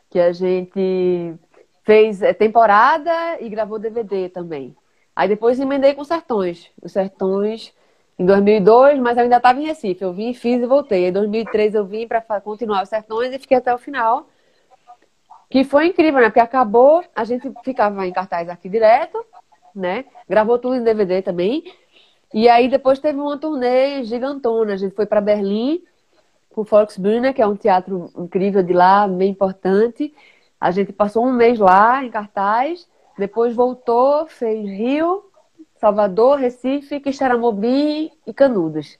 [0.10, 1.36] que a gente
[1.84, 4.76] fez é, temporada e gravou DVD também.
[5.16, 6.70] Aí depois emendei com Sertões.
[6.82, 7.74] Os Sertões
[8.18, 10.04] em 2002, mas eu ainda estava em Recife.
[10.04, 11.08] Eu vim, fiz e voltei.
[11.08, 14.28] Em 2003 eu vim para continuar os Sertões e fiquei até o final.
[15.50, 16.28] Que foi incrível, né?
[16.28, 19.24] Porque acabou, a gente ficava em cartaz aqui direto,
[19.74, 20.06] né?
[20.28, 21.64] Gravou tudo em DVD também.
[22.34, 24.74] E aí depois teve uma turnê gigantona.
[24.74, 25.82] A gente foi para Berlim,
[26.54, 30.14] com o Volksbühne, que é um teatro incrível de lá, bem importante.
[30.62, 32.88] A gente passou um mês lá em cartaz,
[33.18, 35.24] depois voltou, fez Rio,
[35.80, 39.00] Salvador, Recife, Quixeramobim e Canudos.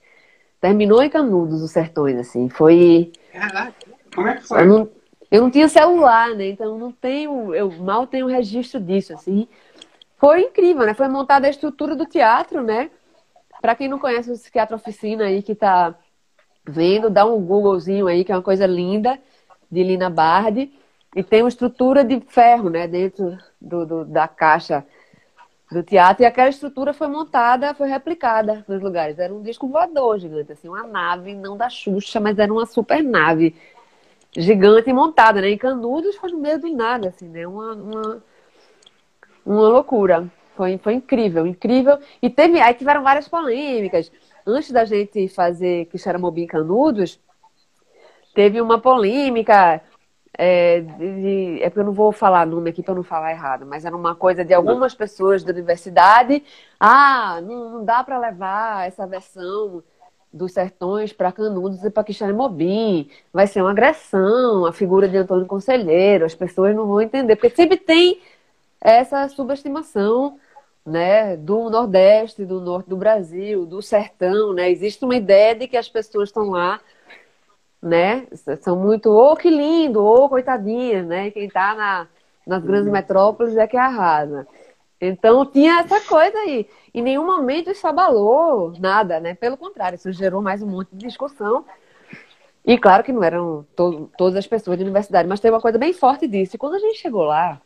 [0.60, 2.48] Terminou em Canudos, os sertões, assim.
[2.48, 3.12] Foi.
[3.32, 3.74] Caraca,
[4.14, 4.62] como é que foi?
[4.62, 4.88] Eu não,
[5.30, 6.48] eu não tinha celular, né?
[6.48, 9.46] Então não tenho, eu mal tenho registro disso, assim.
[10.18, 10.92] Foi incrível, né?
[10.92, 12.90] Foi montada a estrutura do teatro, né?
[13.62, 15.94] Para quem não conhece o Teatro Oficina aí que tá
[16.66, 19.18] vendo, dá um Googlezinho aí, que é uma coisa linda,
[19.70, 20.72] de Lina Bardi.
[21.14, 22.88] E tem uma estrutura de ferro, né?
[22.88, 24.84] Dentro do, do da caixa
[25.70, 26.24] do teatro.
[26.24, 29.18] E aquela estrutura foi montada, foi replicada nos lugares.
[29.18, 33.02] Era um disco voador gigante, assim, uma nave, não da Xuxa, mas era uma super
[33.02, 33.54] nave
[34.36, 35.50] gigante montada, né?
[35.50, 37.46] Em Canudos foi no meio do nada, assim, né?
[37.46, 38.22] Uma, uma,
[39.44, 40.30] uma loucura.
[40.56, 41.98] Foi, foi incrível, incrível.
[42.20, 44.10] E teve, aí tiveram várias polêmicas.
[44.46, 47.20] Antes da gente fazer Quixeramobim Canudos,
[48.34, 49.82] teve uma polêmica
[50.36, 53.84] é, de, é porque eu não vou falar nome aqui para não falar errado, mas
[53.84, 56.42] era uma coisa de algumas pessoas da universidade.
[56.78, 59.82] Ah, não, não dá para levar essa versão
[60.32, 63.08] dos sertões para Canudos e para Quixeramobim.
[63.32, 67.50] Vai ser uma agressão, a figura de Antônio Conselheiro, as pessoas não vão entender, porque
[67.50, 68.20] sempre tem
[68.80, 70.38] essa subestimação
[70.86, 74.70] né, do Nordeste, do Norte do Brasil, do sertão, né?
[74.70, 76.80] Existe uma ideia de que as pessoas estão lá
[77.82, 78.26] né?
[78.60, 81.30] São muito, ô oh, que lindo, ô oh, coitadinhas, né?
[81.30, 82.08] Quem está na,
[82.46, 82.92] nas grandes uhum.
[82.92, 84.46] metrópoles é que arrasa.
[85.00, 86.68] Então tinha essa coisa aí.
[86.92, 89.34] Em nenhum momento isso abalou nada, né?
[89.34, 91.64] Pelo contrário, isso gerou mais um monte de discussão.
[92.64, 95.78] E claro que não eram to todas as pessoas de universidade, mas tem uma coisa
[95.78, 96.56] bem forte disso.
[96.56, 97.60] E quando a gente chegou lá,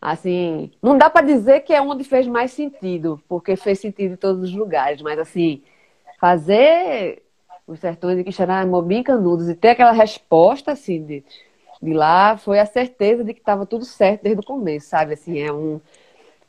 [0.00, 4.16] assim, não dá para dizer que é onde fez mais sentido, porque fez sentido em
[4.16, 5.62] todos os lugares, mas assim,
[6.18, 7.22] fazer
[7.66, 11.24] os sertões de Quixará, Mobim Canudos, e ter aquela resposta, assim, de,
[11.84, 15.14] de lá, foi a certeza de que estava tudo certo desde o começo, sabe?
[15.14, 15.80] Assim, é um...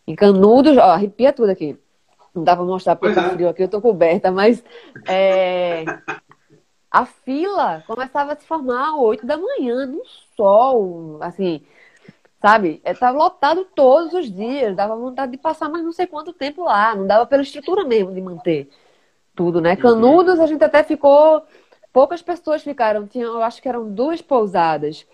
[0.08, 1.78] Em Canudos, ó, arrepia tudo aqui.
[2.34, 4.64] Não dá para mostrar porque tá frio aqui, eu tô coberta, mas
[5.08, 5.86] é...
[6.92, 10.02] a fila começava a se formar às 8 da manhã, no
[10.36, 11.62] sol, assim,
[12.42, 12.82] sabe?
[12.86, 16.64] Estava é, lotado todos os dias, dava vontade de passar mais não sei quanto tempo
[16.64, 18.70] lá, não dava pela estrutura mesmo de manter
[19.36, 19.76] tudo, né?
[19.76, 21.44] Canudos a gente até ficou.
[21.92, 25.08] Poucas pessoas ficaram, tinha, eu acho que eram duas pousadas.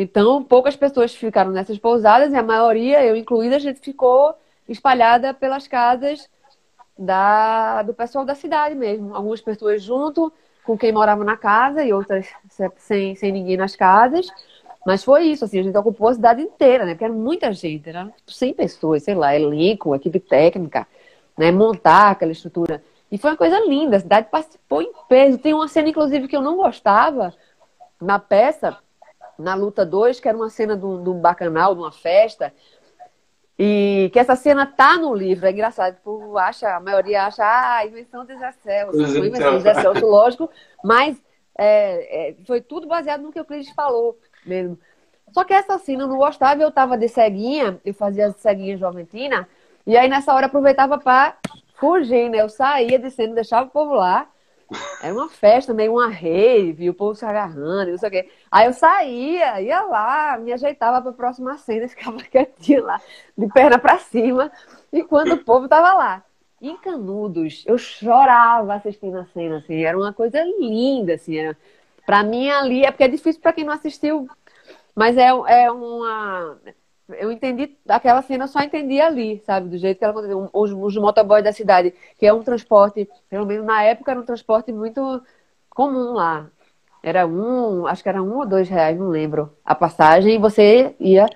[0.00, 4.32] Então, poucas pessoas ficaram nessas pousadas e a maioria, eu incluída, a gente ficou
[4.68, 6.30] espalhada pelas casas
[6.96, 9.12] da, do pessoal da cidade mesmo.
[9.12, 10.32] Algumas pessoas junto
[10.64, 12.28] com quem morava na casa e outras
[12.76, 14.28] sem, sem ninguém nas casas.
[14.86, 16.92] Mas foi isso, assim, a gente ocupou a cidade inteira, né?
[16.92, 20.86] Porque era muita gente, eram 100 pessoas, sei lá, elenco, equipe técnica,
[21.36, 21.50] né?
[21.50, 22.80] Montar aquela estrutura
[23.10, 25.38] e foi uma coisa linda, a cidade participou em peso.
[25.38, 27.34] Tem uma cena, inclusive, que eu não gostava
[28.00, 28.76] na peça,
[29.38, 32.52] na luta 2, que era uma cena de um, bacanal, de uma festa.
[33.58, 37.84] E que essa cena tá no livro, é engraçado, tipo, acha, a maioria acha, ah,
[37.84, 40.48] invenção de Zé Celso, invenção de Zé Celso, lógico,
[40.84, 41.20] mas
[41.56, 44.16] é, é, foi tudo baseado no que o Cris falou
[44.46, 44.78] mesmo.
[45.32, 49.48] Só que essa cena eu não gostava, eu tava de ceguinha, eu fazia ceguinha joventina,
[49.84, 51.36] e aí nessa hora aproveitava para
[51.78, 52.34] fugindo.
[52.34, 54.28] Eu saía de cena, deixava o povo lá.
[55.02, 58.30] Era uma festa, meio uma rave, o povo se agarrando, não sei o quê.
[58.50, 63.00] Aí eu saía, ia lá, me ajeitava para a próxima cena, ficava quietinha lá,
[63.36, 64.52] de perna para cima,
[64.92, 66.24] enquanto o povo tava lá.
[66.60, 71.36] Em Canudos, eu chorava assistindo a cena, assim, era uma coisa linda, assim.
[71.38, 71.56] Era...
[72.04, 74.28] Pra mim ali, é porque é difícil para quem não assistiu,
[74.94, 76.58] mas é, é uma
[77.10, 79.68] eu entendi aquela cena, eu só entendi ali, sabe?
[79.68, 80.50] Do jeito que ela aconteceu.
[80.52, 84.24] Os, os motoboys da cidade, que é um transporte, pelo menos na época, era um
[84.24, 85.22] transporte muito
[85.70, 86.50] comum lá.
[87.02, 90.94] Era um, acho que era um ou dois reais, não lembro, a passagem, e você
[90.98, 91.26] ia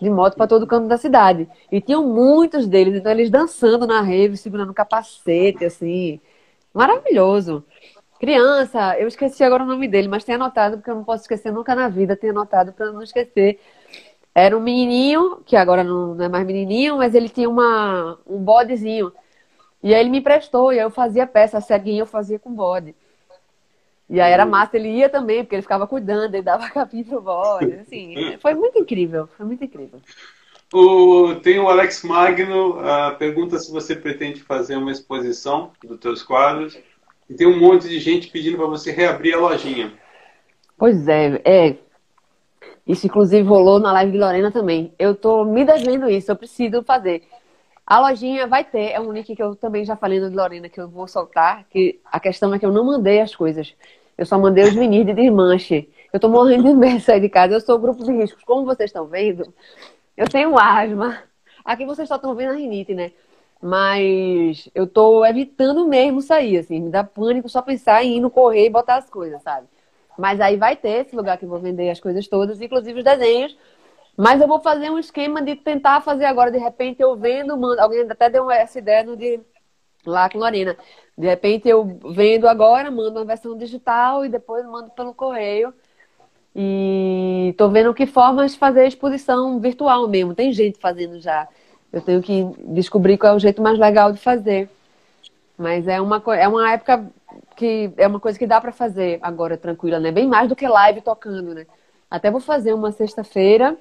[0.00, 1.48] de moto para todo canto da cidade.
[1.70, 6.20] E tinham muitos deles, então eles dançando na rave, segurando capacete, assim.
[6.74, 7.64] Maravilhoso.
[8.18, 11.52] Criança, eu esqueci agora o nome dele, mas tem anotado, porque eu não posso esquecer
[11.52, 13.60] nunca na vida, tem anotado para não esquecer
[14.34, 19.12] era um menininho, que agora não é mais menininho, mas ele tinha uma, um bodezinho.
[19.82, 22.94] E aí ele me prestou, e aí eu fazia peça, ceguinha eu fazia com bode.
[24.10, 27.20] E aí era massa, ele ia também, porque ele ficava cuidando, ele dava capim pro
[27.20, 27.72] bode.
[27.74, 30.00] Assim, foi muito incrível, foi muito incrível.
[30.72, 36.22] O, tem o Alex Magno, uh, pergunta se você pretende fazer uma exposição dos teus
[36.22, 36.76] quadros.
[37.30, 39.92] E tem um monte de gente pedindo para você reabrir a lojinha.
[40.76, 41.76] Pois é, é.
[42.86, 44.92] Isso inclusive rolou na live de Lorena também.
[44.98, 47.22] Eu tô me devendo isso, eu preciso fazer.
[47.86, 50.68] A lojinha vai ter, é um link que eu também já falei no de Lorena
[50.68, 53.74] que eu vou soltar, que a questão é que eu não mandei as coisas.
[54.16, 55.88] Eu só mandei os vinis de desmanche.
[56.12, 57.54] Eu tô morrendo de medo de sair de casa.
[57.54, 58.44] Eu sou grupo de riscos.
[58.44, 59.52] Como vocês estão vendo,
[60.16, 61.18] eu tenho asma.
[61.64, 63.10] Aqui vocês só estão vendo a rinite, né?
[63.60, 66.80] Mas eu tô evitando mesmo sair, assim.
[66.80, 69.66] Me dá pânico só pensar em ir no correio e botar as coisas, sabe?
[70.18, 73.04] Mas aí vai ter esse lugar que eu vou vender as coisas todas, inclusive os
[73.04, 73.56] desenhos.
[74.16, 77.80] Mas eu vou fazer um esquema de tentar fazer agora, de repente eu vendo, mando.
[77.80, 79.40] Alguém até deu essa ideia no de
[80.06, 80.76] lá com Lorena.
[81.16, 85.74] De repente eu vendo agora, mando uma versão digital e depois mando pelo correio.
[86.54, 90.34] E tô vendo que formas fazer a exposição virtual mesmo.
[90.34, 91.48] Tem gente fazendo já.
[91.92, 94.68] Eu tenho que descobrir qual é o jeito mais legal de fazer.
[95.56, 97.06] Mas é uma, é uma época
[97.56, 100.10] que é uma coisa que dá para fazer agora tranquila, né?
[100.10, 101.66] Bem mais do que live tocando, né?
[102.10, 103.76] Até vou fazer uma sexta-feira.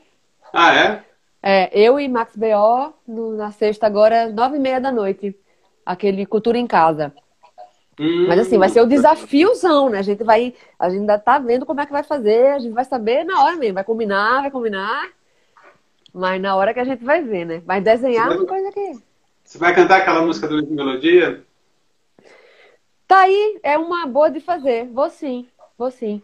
[0.51, 1.03] Ah, é?
[1.41, 2.93] É, eu e Max B.O.
[3.07, 5.35] No, na sexta agora, nove e meia da noite.
[5.85, 7.13] Aquele Cultura em Casa.
[7.99, 8.27] Hum.
[8.27, 9.99] Mas assim, vai ser o desafiozão, né?
[9.99, 10.53] A gente vai.
[10.79, 13.43] A gente ainda tá vendo como é que vai fazer, a gente vai saber na
[13.43, 13.75] hora mesmo.
[13.75, 15.09] Vai combinar, vai combinar.
[16.13, 17.61] Mas na hora que a gente vai ver, né?
[17.65, 18.93] Vai desenhar uma coisa que.
[19.43, 21.43] Você vai cantar aquela música do Melodia?
[23.13, 24.87] Tá aí, é uma boa de fazer.
[24.87, 25.47] Vou sim,
[25.77, 26.19] vou sim.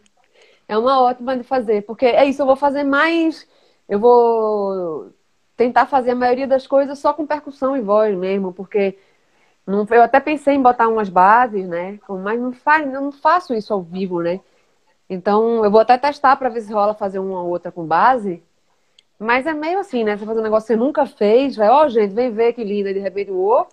[0.68, 3.48] É uma ótima de fazer, porque é isso, eu vou fazer mais.
[3.88, 5.12] Eu vou
[5.56, 8.98] tentar fazer a maioria das coisas só com percussão e voz mesmo, porque
[9.68, 12.00] não, eu até pensei em botar umas bases, né?
[12.10, 14.42] Mas não, faz, não faço isso ao vivo, né?
[15.10, 18.44] Então, eu vou até testar para ver se rola fazer uma ou outra com base.
[19.20, 20.18] Mas é meio assim, né?
[20.18, 22.64] Você faz um negócio que você nunca fez, vai, ó, oh, gente, vem ver que
[22.64, 23.68] linda, de repente, uou.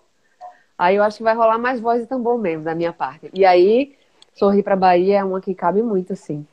[0.78, 3.30] Aí eu acho que vai rolar mais voz e tambor mesmo, da minha parte.
[3.32, 3.94] E aí,
[4.34, 6.46] Sorrir pra Bahia é uma que cabe muito, assim.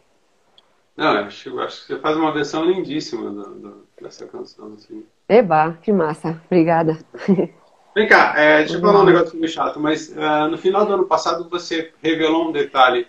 [0.95, 4.73] Não, eu acho, eu acho que você faz uma versão lindíssima do, do, dessa canção,
[4.73, 5.03] assim.
[5.27, 6.41] Eba, que massa.
[6.45, 6.97] Obrigada.
[7.95, 10.93] Vem cá, é, deixa eu falar um negócio meio chato, mas uh, no final do
[10.93, 13.05] ano passado você revelou um detalhe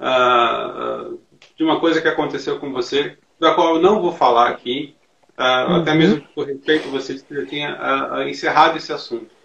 [0.00, 1.20] uh, uh,
[1.54, 4.96] de uma coisa que aconteceu com você, da qual eu não vou falar aqui,
[5.38, 5.76] uhum.
[5.76, 9.39] até mesmo por respeito, você já tinha encerrado esse assunto.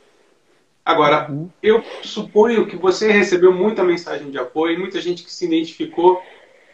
[0.86, 1.49] Agora, uhum.
[1.63, 6.21] eu suponho que você recebeu muita mensagem de apoio, muita gente que se identificou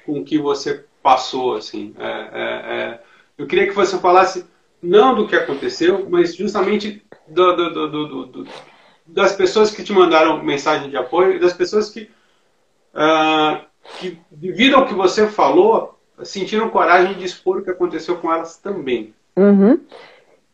[0.05, 1.95] com o que você passou, assim.
[1.97, 2.99] É, é, é.
[3.37, 4.45] Eu queria que você falasse
[4.83, 8.47] não do que aconteceu, mas justamente do, do, do,
[9.07, 12.09] das pessoas que te mandaram mensagem de apoio e das pessoas que,
[12.93, 13.63] uh,
[13.97, 18.57] que, devido ao que você falou, sentiram coragem de expor o que aconteceu com elas
[18.57, 19.13] também.
[19.37, 19.79] Uhum.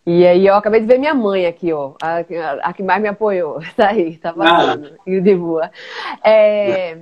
[0.09, 3.01] E aí eu acabei de ver minha mãe aqui, ó, a, a, a que mais
[3.01, 4.97] me apoiou, tá aí, tá passando, ah.
[5.05, 5.69] e de boa.
[6.23, 6.99] É,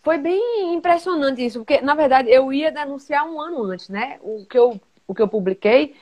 [0.00, 4.20] foi bem impressionante isso, porque na verdade eu ia denunciar um ano antes, né?
[4.22, 5.96] O que eu, o que eu publiquei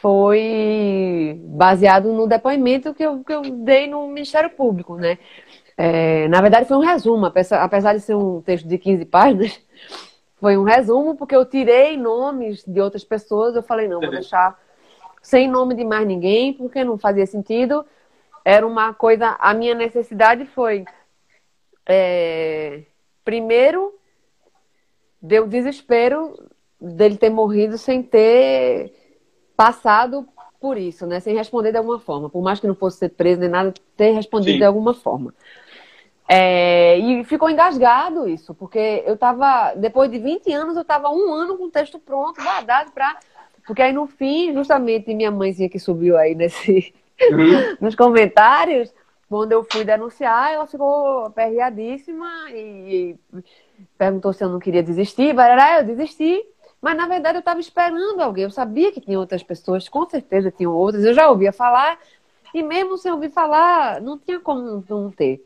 [0.00, 5.18] foi baseado no depoimento que eu, que eu dei no Ministério Público, né?
[5.76, 9.60] É, na verdade, foi um resumo, apesar de ser um texto de 15 páginas,
[10.38, 14.56] foi um resumo, porque eu tirei nomes de outras pessoas, eu falei, não, vou deixar
[15.22, 17.86] sem nome de mais ninguém, porque não fazia sentido.
[18.44, 20.84] Era uma coisa, a minha necessidade foi,
[21.86, 22.82] é,
[23.24, 23.94] primeiro,
[25.20, 26.34] deu desespero
[26.80, 28.92] dele ter morrido sem ter
[29.56, 30.28] passado
[30.60, 31.20] por isso, né?
[31.20, 32.28] Sem responder de alguma forma.
[32.28, 34.58] Por mais que não fosse ser preso nem nada, ter respondido Sim.
[34.58, 35.32] de alguma forma.
[36.28, 41.32] É, e ficou engasgado isso, porque eu tava, depois de 20 anos, eu tava um
[41.32, 43.18] ano com o texto pronto, guardado para
[43.66, 46.94] Porque aí no fim, justamente minha mãezinha que subiu aí nesse,
[47.30, 47.76] uhum.
[47.80, 48.92] nos comentários,
[49.28, 53.42] quando eu fui denunciar, ela ficou perreadíssima e, e
[53.96, 55.32] perguntou se eu não queria desistir.
[55.32, 56.44] Barará, eu desisti.
[56.80, 58.44] Mas na verdade eu estava esperando alguém.
[58.44, 61.04] Eu sabia que tinha outras pessoas, com certeza tinham outras.
[61.04, 61.98] Eu já ouvia falar
[62.52, 65.42] e mesmo sem ouvir falar, não tinha como não ter.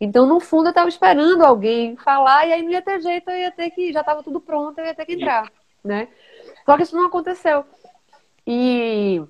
[0.00, 3.36] Então, no fundo, eu estava esperando alguém falar e aí não ia ter jeito, eu
[3.36, 3.92] ia ter que.
[3.92, 5.50] Já estava tudo pronto, eu ia ter que entrar,
[5.82, 6.08] né?
[6.66, 7.64] Só que isso não aconteceu.
[8.46, 9.22] E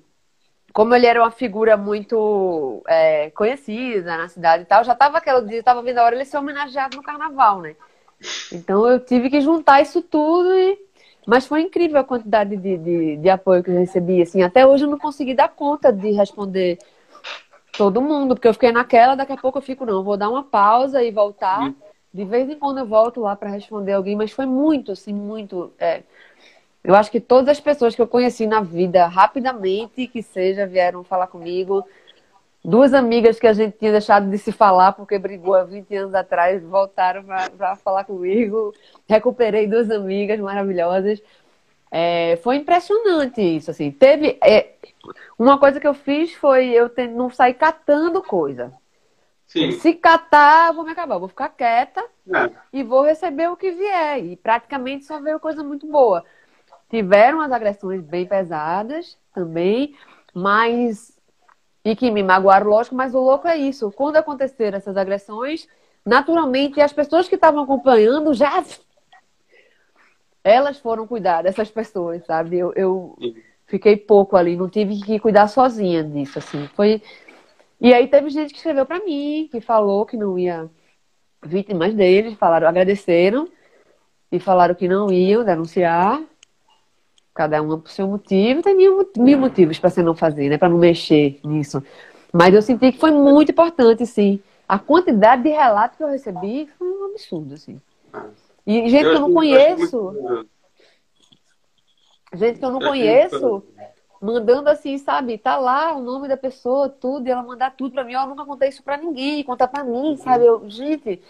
[0.73, 5.41] como ele era uma figura muito é, conhecida na cidade e tal, já estava aquela
[5.41, 7.75] dia, estava vendo a hora ele ser homenageado no carnaval, né?
[8.51, 10.77] Então eu tive que juntar isso tudo e
[11.27, 14.21] mas foi incrível a quantidade de, de, de, apoio que eu recebi.
[14.21, 16.77] Assim, até hoje eu não consegui dar conta de responder
[17.77, 20.43] todo mundo, porque eu fiquei naquela, daqui a pouco eu fico, não, vou dar uma
[20.43, 21.73] pausa e voltar.
[22.13, 25.73] De vez em quando eu volto lá para responder alguém, mas foi muito, assim, muito.
[25.77, 26.03] É,
[26.87, 31.03] Eu acho que todas as pessoas que eu conheci na vida, rapidamente que seja, vieram
[31.03, 31.85] falar comigo.
[32.63, 36.15] Duas amigas que a gente tinha deixado de se falar porque brigou há 20 anos
[36.15, 37.25] atrás, voltaram
[37.57, 38.73] para falar comigo.
[39.05, 41.21] Recuperei duas amigas maravilhosas.
[41.91, 43.91] É, foi impressionante isso, assim.
[43.91, 44.37] Teve.
[44.41, 44.69] É,
[45.37, 48.71] uma coisa que eu fiz foi eu não sair catando coisa.
[49.45, 49.71] Sim.
[49.71, 51.17] Se catar, vou me acabar.
[51.17, 52.01] Vou ficar quieta
[52.33, 52.49] é.
[52.71, 54.23] e vou receber o que vier.
[54.23, 56.23] E praticamente só veio coisa muito boa.
[56.89, 59.95] Tiveram as agressões bem pesadas também,
[60.33, 61.17] mas.
[61.83, 63.91] E que me magoaram, lógico, mas o louco é isso.
[63.91, 65.67] Quando aconteceram essas agressões,
[66.05, 68.63] naturalmente as pessoas que estavam acompanhando já.
[70.43, 72.57] Elas foram cuidar dessas pessoas, sabe?
[72.57, 73.17] Eu, eu
[73.65, 76.67] fiquei pouco ali, não tive que cuidar sozinha disso, assim.
[76.75, 77.01] Foi
[77.79, 80.69] e aí teve gente que escreveu para mim, que falou que não ia
[81.45, 83.47] vítimas deles, falaram, agradeceram
[84.31, 86.19] e falaram que não iam denunciar,
[87.37, 90.69] cada uma por seu motivo, tem mil, mil motivos para você não fazer, né, para
[90.69, 91.83] não mexer nisso.
[92.33, 94.41] Mas eu senti que foi muito importante, sim.
[94.67, 97.79] A quantidade de relatos que eu recebi foi um absurdo, assim.
[98.65, 100.45] E gente eu que eu não conheço.
[102.33, 103.63] Gente que eu não conheço
[104.19, 105.37] mandando assim, sabe?
[105.37, 108.13] Tá lá o nome da pessoa, tudo, e ela mandar tudo pra mim.
[108.13, 110.43] Eu nunca contei isso pra ninguém, contar pra mim, sabe?
[110.45, 111.21] Eu, gente.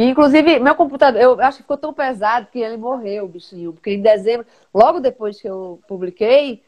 [0.00, 3.74] E, inclusive, meu computador, eu acho que ficou tão pesado que ele morreu, o bichinho.
[3.74, 6.62] Porque em dezembro, logo depois que eu publiquei,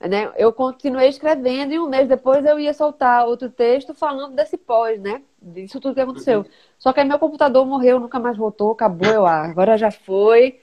[0.00, 4.56] né, eu continuei escrevendo e um mês depois eu ia soltar outro texto falando desse
[4.56, 5.22] pós, né?
[5.42, 6.42] Disso tudo que aconteceu.
[6.42, 6.44] Uhum.
[6.78, 10.60] Só que aí meu computador morreu, nunca mais voltou, acabou, eu, ah, agora já foi.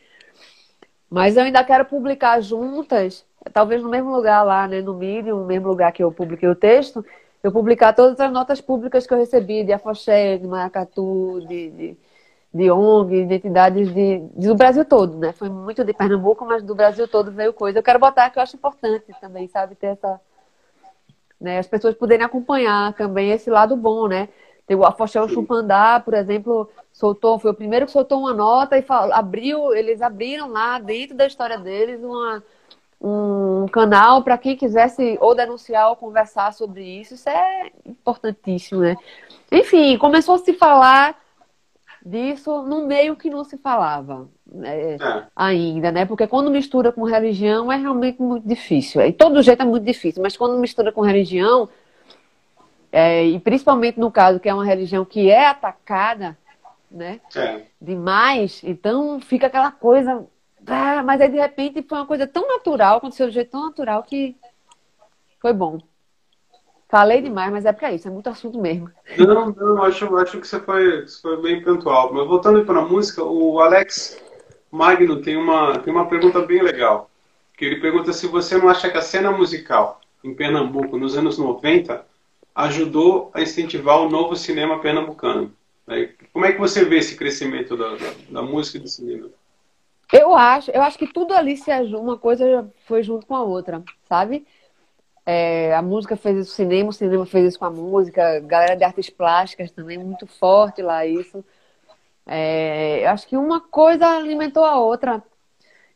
[1.09, 5.45] Mas eu ainda quero publicar juntas talvez no mesmo lugar lá, né, no Medium, no
[5.45, 7.05] mesmo lugar que eu publiquei o texto,
[7.45, 11.97] eu publicar todas as notas públicas que eu recebi de Afoxé, de Maracatu, de, de,
[12.51, 15.31] de ONG, de entidades de, de, do Brasil todo, né?
[15.31, 17.77] Foi muito de Pernambuco, mas do Brasil todo veio coisa.
[17.77, 20.19] Eu quero botar que eu acho importante também, sabe, ter essa...
[21.39, 24.27] Né, as pessoas poderem acompanhar também esse lado bom, né?
[24.65, 28.75] Tem o Afoxé o Chupandá, por exemplo, soltou, foi o primeiro que soltou uma nota
[28.75, 32.41] e falou, abriu, eles abriram lá dentro da história deles uma
[33.07, 37.13] um canal para quem quisesse ou denunciar ou conversar sobre isso.
[37.13, 38.95] Isso é importantíssimo, né?
[39.51, 41.15] Enfim, começou a se falar
[42.03, 44.93] disso no meio que não se falava né?
[44.93, 44.97] é.
[45.35, 46.05] ainda, né?
[46.05, 49.01] Porque quando mistura com religião é realmente muito difícil.
[49.01, 51.69] E todo jeito é muito difícil, mas quando mistura com religião,
[52.91, 56.35] é, e principalmente no caso que é uma religião que é atacada,
[56.89, 57.19] né?
[57.35, 57.61] É.
[57.79, 60.25] Demais, então fica aquela coisa
[60.67, 63.65] ah, mas aí de repente foi uma coisa tão natural, aconteceu de um jeito tão
[63.65, 64.35] natural que
[65.39, 65.79] foi bom.
[66.87, 68.89] Falei demais, mas é porque é isso, é muito assunto mesmo.
[69.17, 72.13] Não, não, acho, acho que você foi, você foi bem pontual.
[72.13, 74.21] Mas voltando para a música, o Alex
[74.71, 77.09] Magno tem uma, tem uma pergunta bem legal.
[77.57, 81.37] Que ele pergunta se você não acha que a cena musical em Pernambuco, nos anos
[81.37, 82.05] 90,
[82.53, 85.51] ajudou a incentivar o novo cinema pernambucano.
[86.31, 89.29] Como é que você vê esse crescimento da, da, da música e do cinema?
[90.11, 93.43] Eu acho, eu acho que tudo ali se ajuda, uma coisa foi junto com a
[93.43, 94.45] outra, sabe?
[95.25, 98.75] É, a música fez isso, o cinema, o cinema fez isso com a música, galera
[98.75, 101.43] de artes plásticas também, muito forte lá isso.
[102.25, 105.23] É, eu acho que uma coisa alimentou a outra.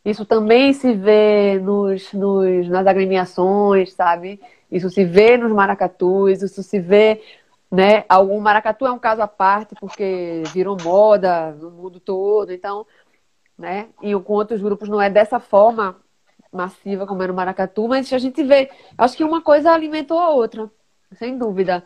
[0.03, 4.39] Isso também se vê nos, nos, nas agremiações, sabe?
[4.71, 7.21] Isso se vê nos maracatus, isso se vê,
[7.71, 8.05] né?
[8.09, 12.85] Algum maracatu é um caso à parte, porque virou moda no mundo todo, então
[13.59, 13.89] né?
[14.01, 15.97] E com outros grupos não é dessa forma
[16.51, 20.29] massiva como é no Maracatu, mas a gente vê, acho que uma coisa alimentou a
[20.29, 20.71] outra,
[21.17, 21.85] sem dúvida.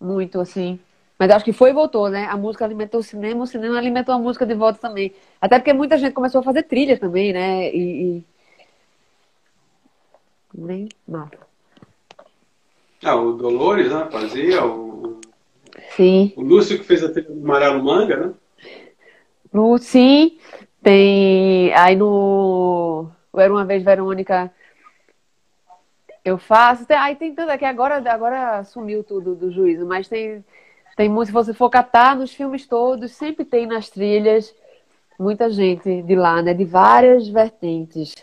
[0.00, 0.80] Muito assim.
[1.18, 2.24] Mas acho que foi e voltou, né?
[2.24, 5.14] A música alimentou o cinema, o cinema alimentou a música de volta também.
[5.40, 7.72] Até porque muita gente começou a fazer trilha também, né?
[7.72, 8.16] E.
[8.16, 8.24] e...
[10.54, 11.38] Nem mata.
[13.04, 14.08] Ah, o Dolores, né?
[14.10, 15.20] Fazia, o.
[15.94, 16.32] Sim.
[16.36, 18.34] O Lúcio que fez a trilha do Amarelo Manga, né?
[19.52, 20.38] No, sim,
[20.82, 21.72] tem.
[21.74, 23.10] Aí no.
[23.36, 24.50] Era uma vez Verônica.
[26.24, 26.86] Eu faço.
[26.86, 27.64] Tem, aí tem tudo aqui.
[27.64, 30.44] Agora, agora sumiu tudo do juízo, mas tem.
[30.96, 34.54] Tem muito, se você for catar nos filmes todos, sempre tem nas trilhas
[35.18, 36.52] muita gente de lá, né?
[36.52, 38.14] De várias vertentes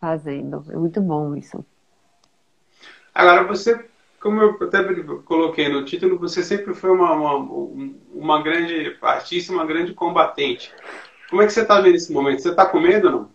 [0.00, 0.64] fazendo.
[0.70, 1.64] É muito bom isso.
[3.14, 3.89] Agora, você
[4.20, 4.82] como eu até
[5.24, 10.72] coloquei no título, você sempre foi uma, uma, uma grande artista, uma grande combatente.
[11.30, 12.42] Como é que você está vendo esse momento?
[12.42, 13.30] Você está com medo ou não?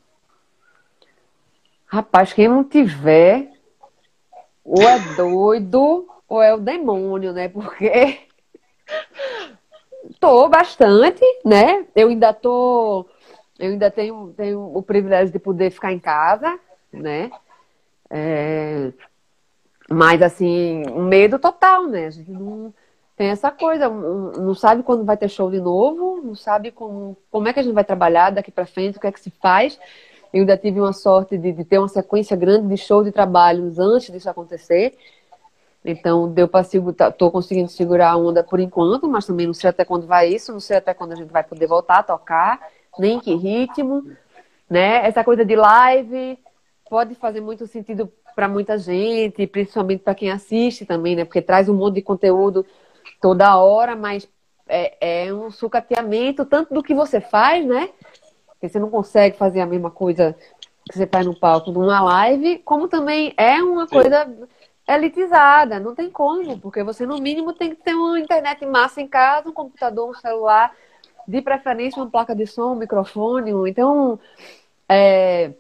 [1.88, 3.52] Rapaz, quem não tiver,
[4.64, 7.50] ou é doido, ou é o demônio, né?
[7.50, 8.20] Porque
[10.20, 11.86] tô bastante, né?
[11.96, 13.08] Eu ainda tô
[13.58, 16.60] eu ainda tenho, tenho o privilégio de poder ficar em casa,
[16.92, 17.32] né?
[18.10, 18.92] É,
[19.90, 22.08] mas, assim, um medo total, né?
[22.08, 22.74] A gente não
[23.16, 27.48] tem essa coisa, não sabe quando vai ter show de novo, não sabe como, como
[27.48, 29.80] é que a gente vai trabalhar daqui para frente, o que é que se faz.
[30.34, 33.80] Eu ainda tive uma sorte de, de ter uma sequência grande de shows de trabalhos
[33.80, 34.98] antes disso acontecer.
[35.84, 39.70] Então, deu para segurar, tô conseguindo segurar a onda por enquanto, mas também não sei
[39.70, 42.60] até quando vai isso, não sei até quando a gente vai poder voltar a tocar,
[42.98, 44.04] nem que ritmo,
[44.68, 45.06] né?
[45.08, 46.40] Essa coisa de live
[46.90, 51.26] pode fazer muito sentido para muita gente, principalmente para quem assiste também, né?
[51.26, 52.66] Porque traz um monte de conteúdo
[53.22, 54.28] toda hora, mas
[54.68, 57.90] é, é um sucateamento tanto do que você faz, né?
[58.48, 60.36] Porque você não consegue fazer a mesma coisa
[60.90, 64.28] que você faz no palco numa live, como também é uma coisa
[64.88, 69.08] elitizada, não tem como, porque você no mínimo tem que ter uma internet massa em
[69.08, 70.76] casa, um computador, um celular,
[71.28, 74.20] de preferência uma placa de som, um microfone, então
[74.88, 75.54] é,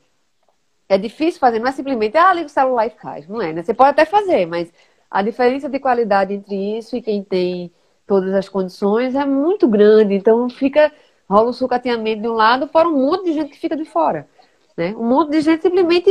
[0.87, 3.63] é difícil fazer, não é simplesmente, ah, liga o celular e faz, não é, né?
[3.63, 4.71] Você pode até fazer, mas
[5.09, 7.71] a diferença de qualidade entre isso e quem tem
[8.05, 10.13] todas as condições é muito grande.
[10.13, 10.91] Então fica,
[11.29, 14.27] rola um sucateamento de um lado, fora um monte de gente que fica de fora.
[14.77, 14.93] Né?
[14.95, 16.09] Um monte de gente simplesmente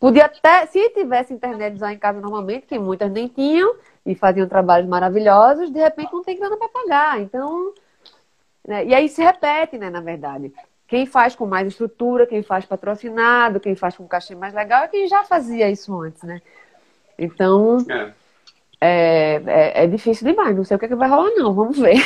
[0.00, 3.74] podia até, se tivesse internet já em casa normalmente, que muitas nem tinham,
[4.06, 7.20] e faziam trabalhos maravilhosos, de repente não tem grana para pagar.
[7.20, 7.72] Então,
[8.66, 8.84] né?
[8.86, 10.52] e aí se repete, né, na verdade.
[10.88, 14.88] Quem faz com mais estrutura, quem faz patrocinado, quem faz com cachê mais legal, é
[14.88, 16.40] quem já fazia isso antes, né?
[17.18, 18.12] Então, é.
[18.80, 20.56] É, é, é, difícil demais.
[20.56, 21.52] Não sei o que, é que vai rolar, não.
[21.52, 21.96] Vamos ver.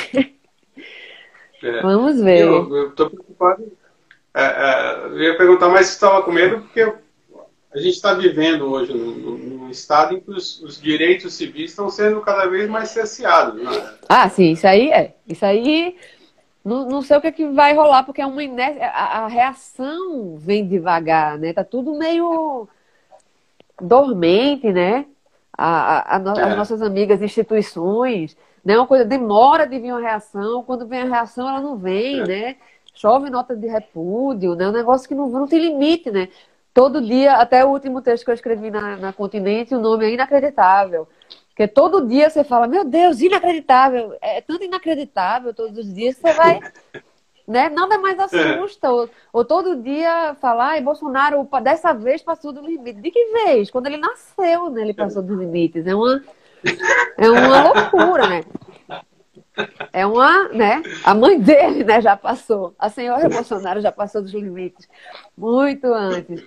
[1.62, 1.80] É.
[1.80, 2.40] Vamos ver.
[2.40, 3.72] Eu, estou preocupado.
[4.34, 8.62] É, é, eu ia perguntar, mas você estava com medo porque a gente está vivendo
[8.62, 12.88] hoje num, num, estado em que os, os, direitos civis estão sendo cada vez mais
[12.88, 13.62] cerceados.
[13.62, 13.94] Né?
[14.08, 15.14] Ah, sim, isso aí é.
[15.28, 15.96] Isso aí.
[16.64, 19.26] Não, não sei o que, é que vai rolar, porque é uma inércia, a, a
[19.26, 21.52] reação vem devagar, né?
[21.52, 22.68] Tá tudo meio
[23.80, 25.06] dormente, né?
[25.56, 26.42] A, a, a, é.
[26.44, 28.76] As nossas amigas instituições, né?
[28.76, 32.26] Uma coisa demora de vir uma reação, quando vem a reação ela não vem, é.
[32.26, 32.56] né?
[32.94, 34.68] Chove nota de repúdio, né?
[34.68, 36.28] Um negócio que não, não tem limite, né?
[36.72, 40.14] Todo dia, até o último texto que eu escrevi na, na Continente, o nome é
[40.14, 41.08] inacreditável.
[41.52, 44.16] Porque todo dia você fala, meu Deus, inacreditável.
[44.22, 46.60] É tanto inacreditável todos os dias que você vai
[47.46, 47.68] né?
[47.68, 48.22] Nada mais é.
[48.22, 48.86] assusta.
[48.86, 48.90] É.
[48.90, 53.00] Ou, ou, todo dia falar, e Bolsonaro dessa vez passou do limite.
[53.00, 53.70] De que vez?
[53.70, 54.82] Quando ele nasceu, né?
[54.82, 55.86] Ele passou dos limites.
[55.86, 56.22] É uma,
[57.18, 58.44] é uma loucura, né?
[59.92, 60.82] É uma, né?
[61.04, 62.74] A mãe dele, né, já passou.
[62.78, 64.88] A senhora Bolsonaro já passou dos limites
[65.36, 66.42] muito antes.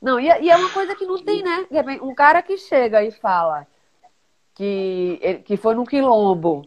[0.00, 1.66] Não, e, e é uma coisa que não tem, né?
[2.00, 3.66] Um cara que chega e fala
[4.60, 6.66] que, que foi no quilombo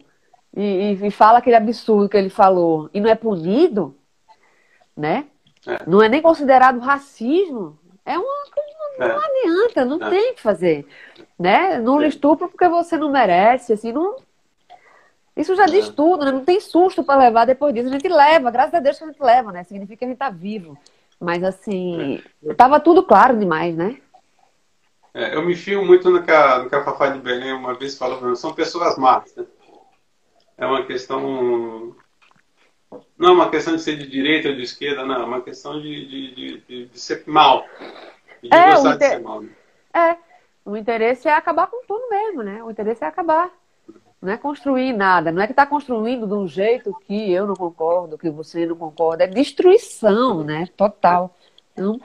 [0.56, 3.94] e, e, fala aquele absurdo que ele falou e não é punido,
[4.96, 5.26] né?
[5.64, 5.78] É.
[5.86, 7.78] Não é nem considerado racismo.
[8.04, 8.24] É uma
[8.98, 9.24] não, não é.
[9.24, 10.10] adianta, não é.
[10.10, 10.86] tem o que fazer,
[11.38, 11.78] né?
[11.78, 14.16] Não lhe estupro porque você não merece, assim, não.
[15.36, 15.92] Isso já diz é.
[15.92, 16.32] tudo, né?
[16.32, 17.88] Não tem susto para levar depois disso.
[17.88, 19.62] A gente leva, graças a Deus que a gente leva, né?
[19.62, 20.76] Significa que a gente tá vivo.
[21.20, 22.54] Mas assim, é.
[22.54, 23.98] tava tudo claro demais, né?
[25.14, 27.74] É, eu me fio muito no que a, no que a Fafá de Belém uma
[27.74, 29.46] vez falou, são pessoas más, né?
[30.58, 31.94] é uma questão.
[33.16, 35.22] Não é uma questão de ser de direita ou de esquerda, não.
[35.22, 37.64] É uma questão de, de, de, de ser mal.
[38.42, 39.08] De é, gostar inter...
[39.08, 39.40] de ser mal.
[39.40, 39.50] Né?
[39.94, 40.16] É.
[40.64, 42.62] O interesse é acabar com tudo mesmo, né?
[42.62, 43.50] O interesse é acabar.
[44.20, 45.30] Não é construir nada.
[45.30, 48.76] Não é que está construindo de um jeito que eu não concordo, que você não
[48.76, 49.24] concorda.
[49.24, 50.66] É destruição, né?
[50.76, 51.36] Total.
[51.72, 52.00] Então,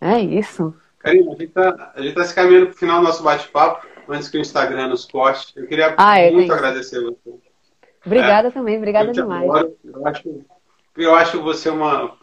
[0.00, 0.14] é, é.
[0.14, 0.74] é isso.
[1.06, 1.72] Karina, a gente está
[2.14, 5.52] tá se caminhando para o final do nosso bate-papo antes que o Instagram nos corte.
[5.54, 7.34] Eu queria ah, é, muito agradecer você.
[8.04, 9.46] Obrigada é, também, obrigada demais.
[9.84, 10.44] Eu acho,
[10.96, 12.16] eu acho você uma,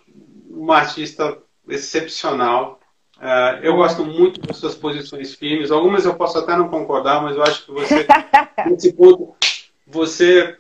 [0.50, 2.80] uma artista excepcional.
[3.18, 5.72] Uh, eu gosto muito das suas posições firmes.
[5.72, 8.06] Algumas eu posso até não concordar, mas eu acho que você,
[8.68, 9.34] nesse ponto,
[9.88, 10.58] você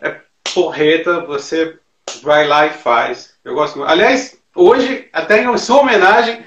[0.00, 0.20] é
[0.54, 1.78] porreta, você
[2.22, 3.36] vai lá e faz.
[3.44, 3.90] Eu gosto muito.
[3.90, 6.42] Aliás, hoje, até em sua homenagem,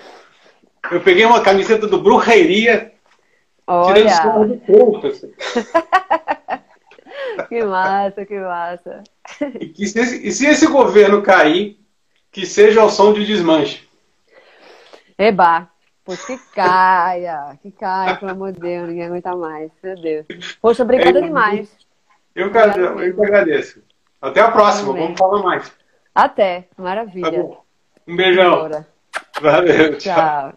[0.91, 2.91] eu peguei uma camiseta do Brujeria
[3.67, 4.05] Olha!
[4.45, 5.32] do corpo, assim.
[7.47, 9.03] que massa, que massa.
[9.59, 11.77] E, que se esse, e se esse governo cair,
[12.32, 13.88] que seja ao som de desmanche.
[15.17, 15.69] Eba!
[16.03, 20.25] Pois que caia, que caia, pelo amor de Deus, ninguém aguenta mais, meu Deus.
[20.59, 21.69] Poxa, obrigada é, demais.
[22.34, 23.84] Eu, eu, eu que agradeço.
[24.19, 25.71] Até a próxima, vamos falar mais.
[26.15, 27.43] Até, maravilha.
[27.43, 27.57] Tá
[28.07, 28.71] um beijão.
[29.39, 30.15] Valeu, tchau.
[30.15, 30.53] tchau.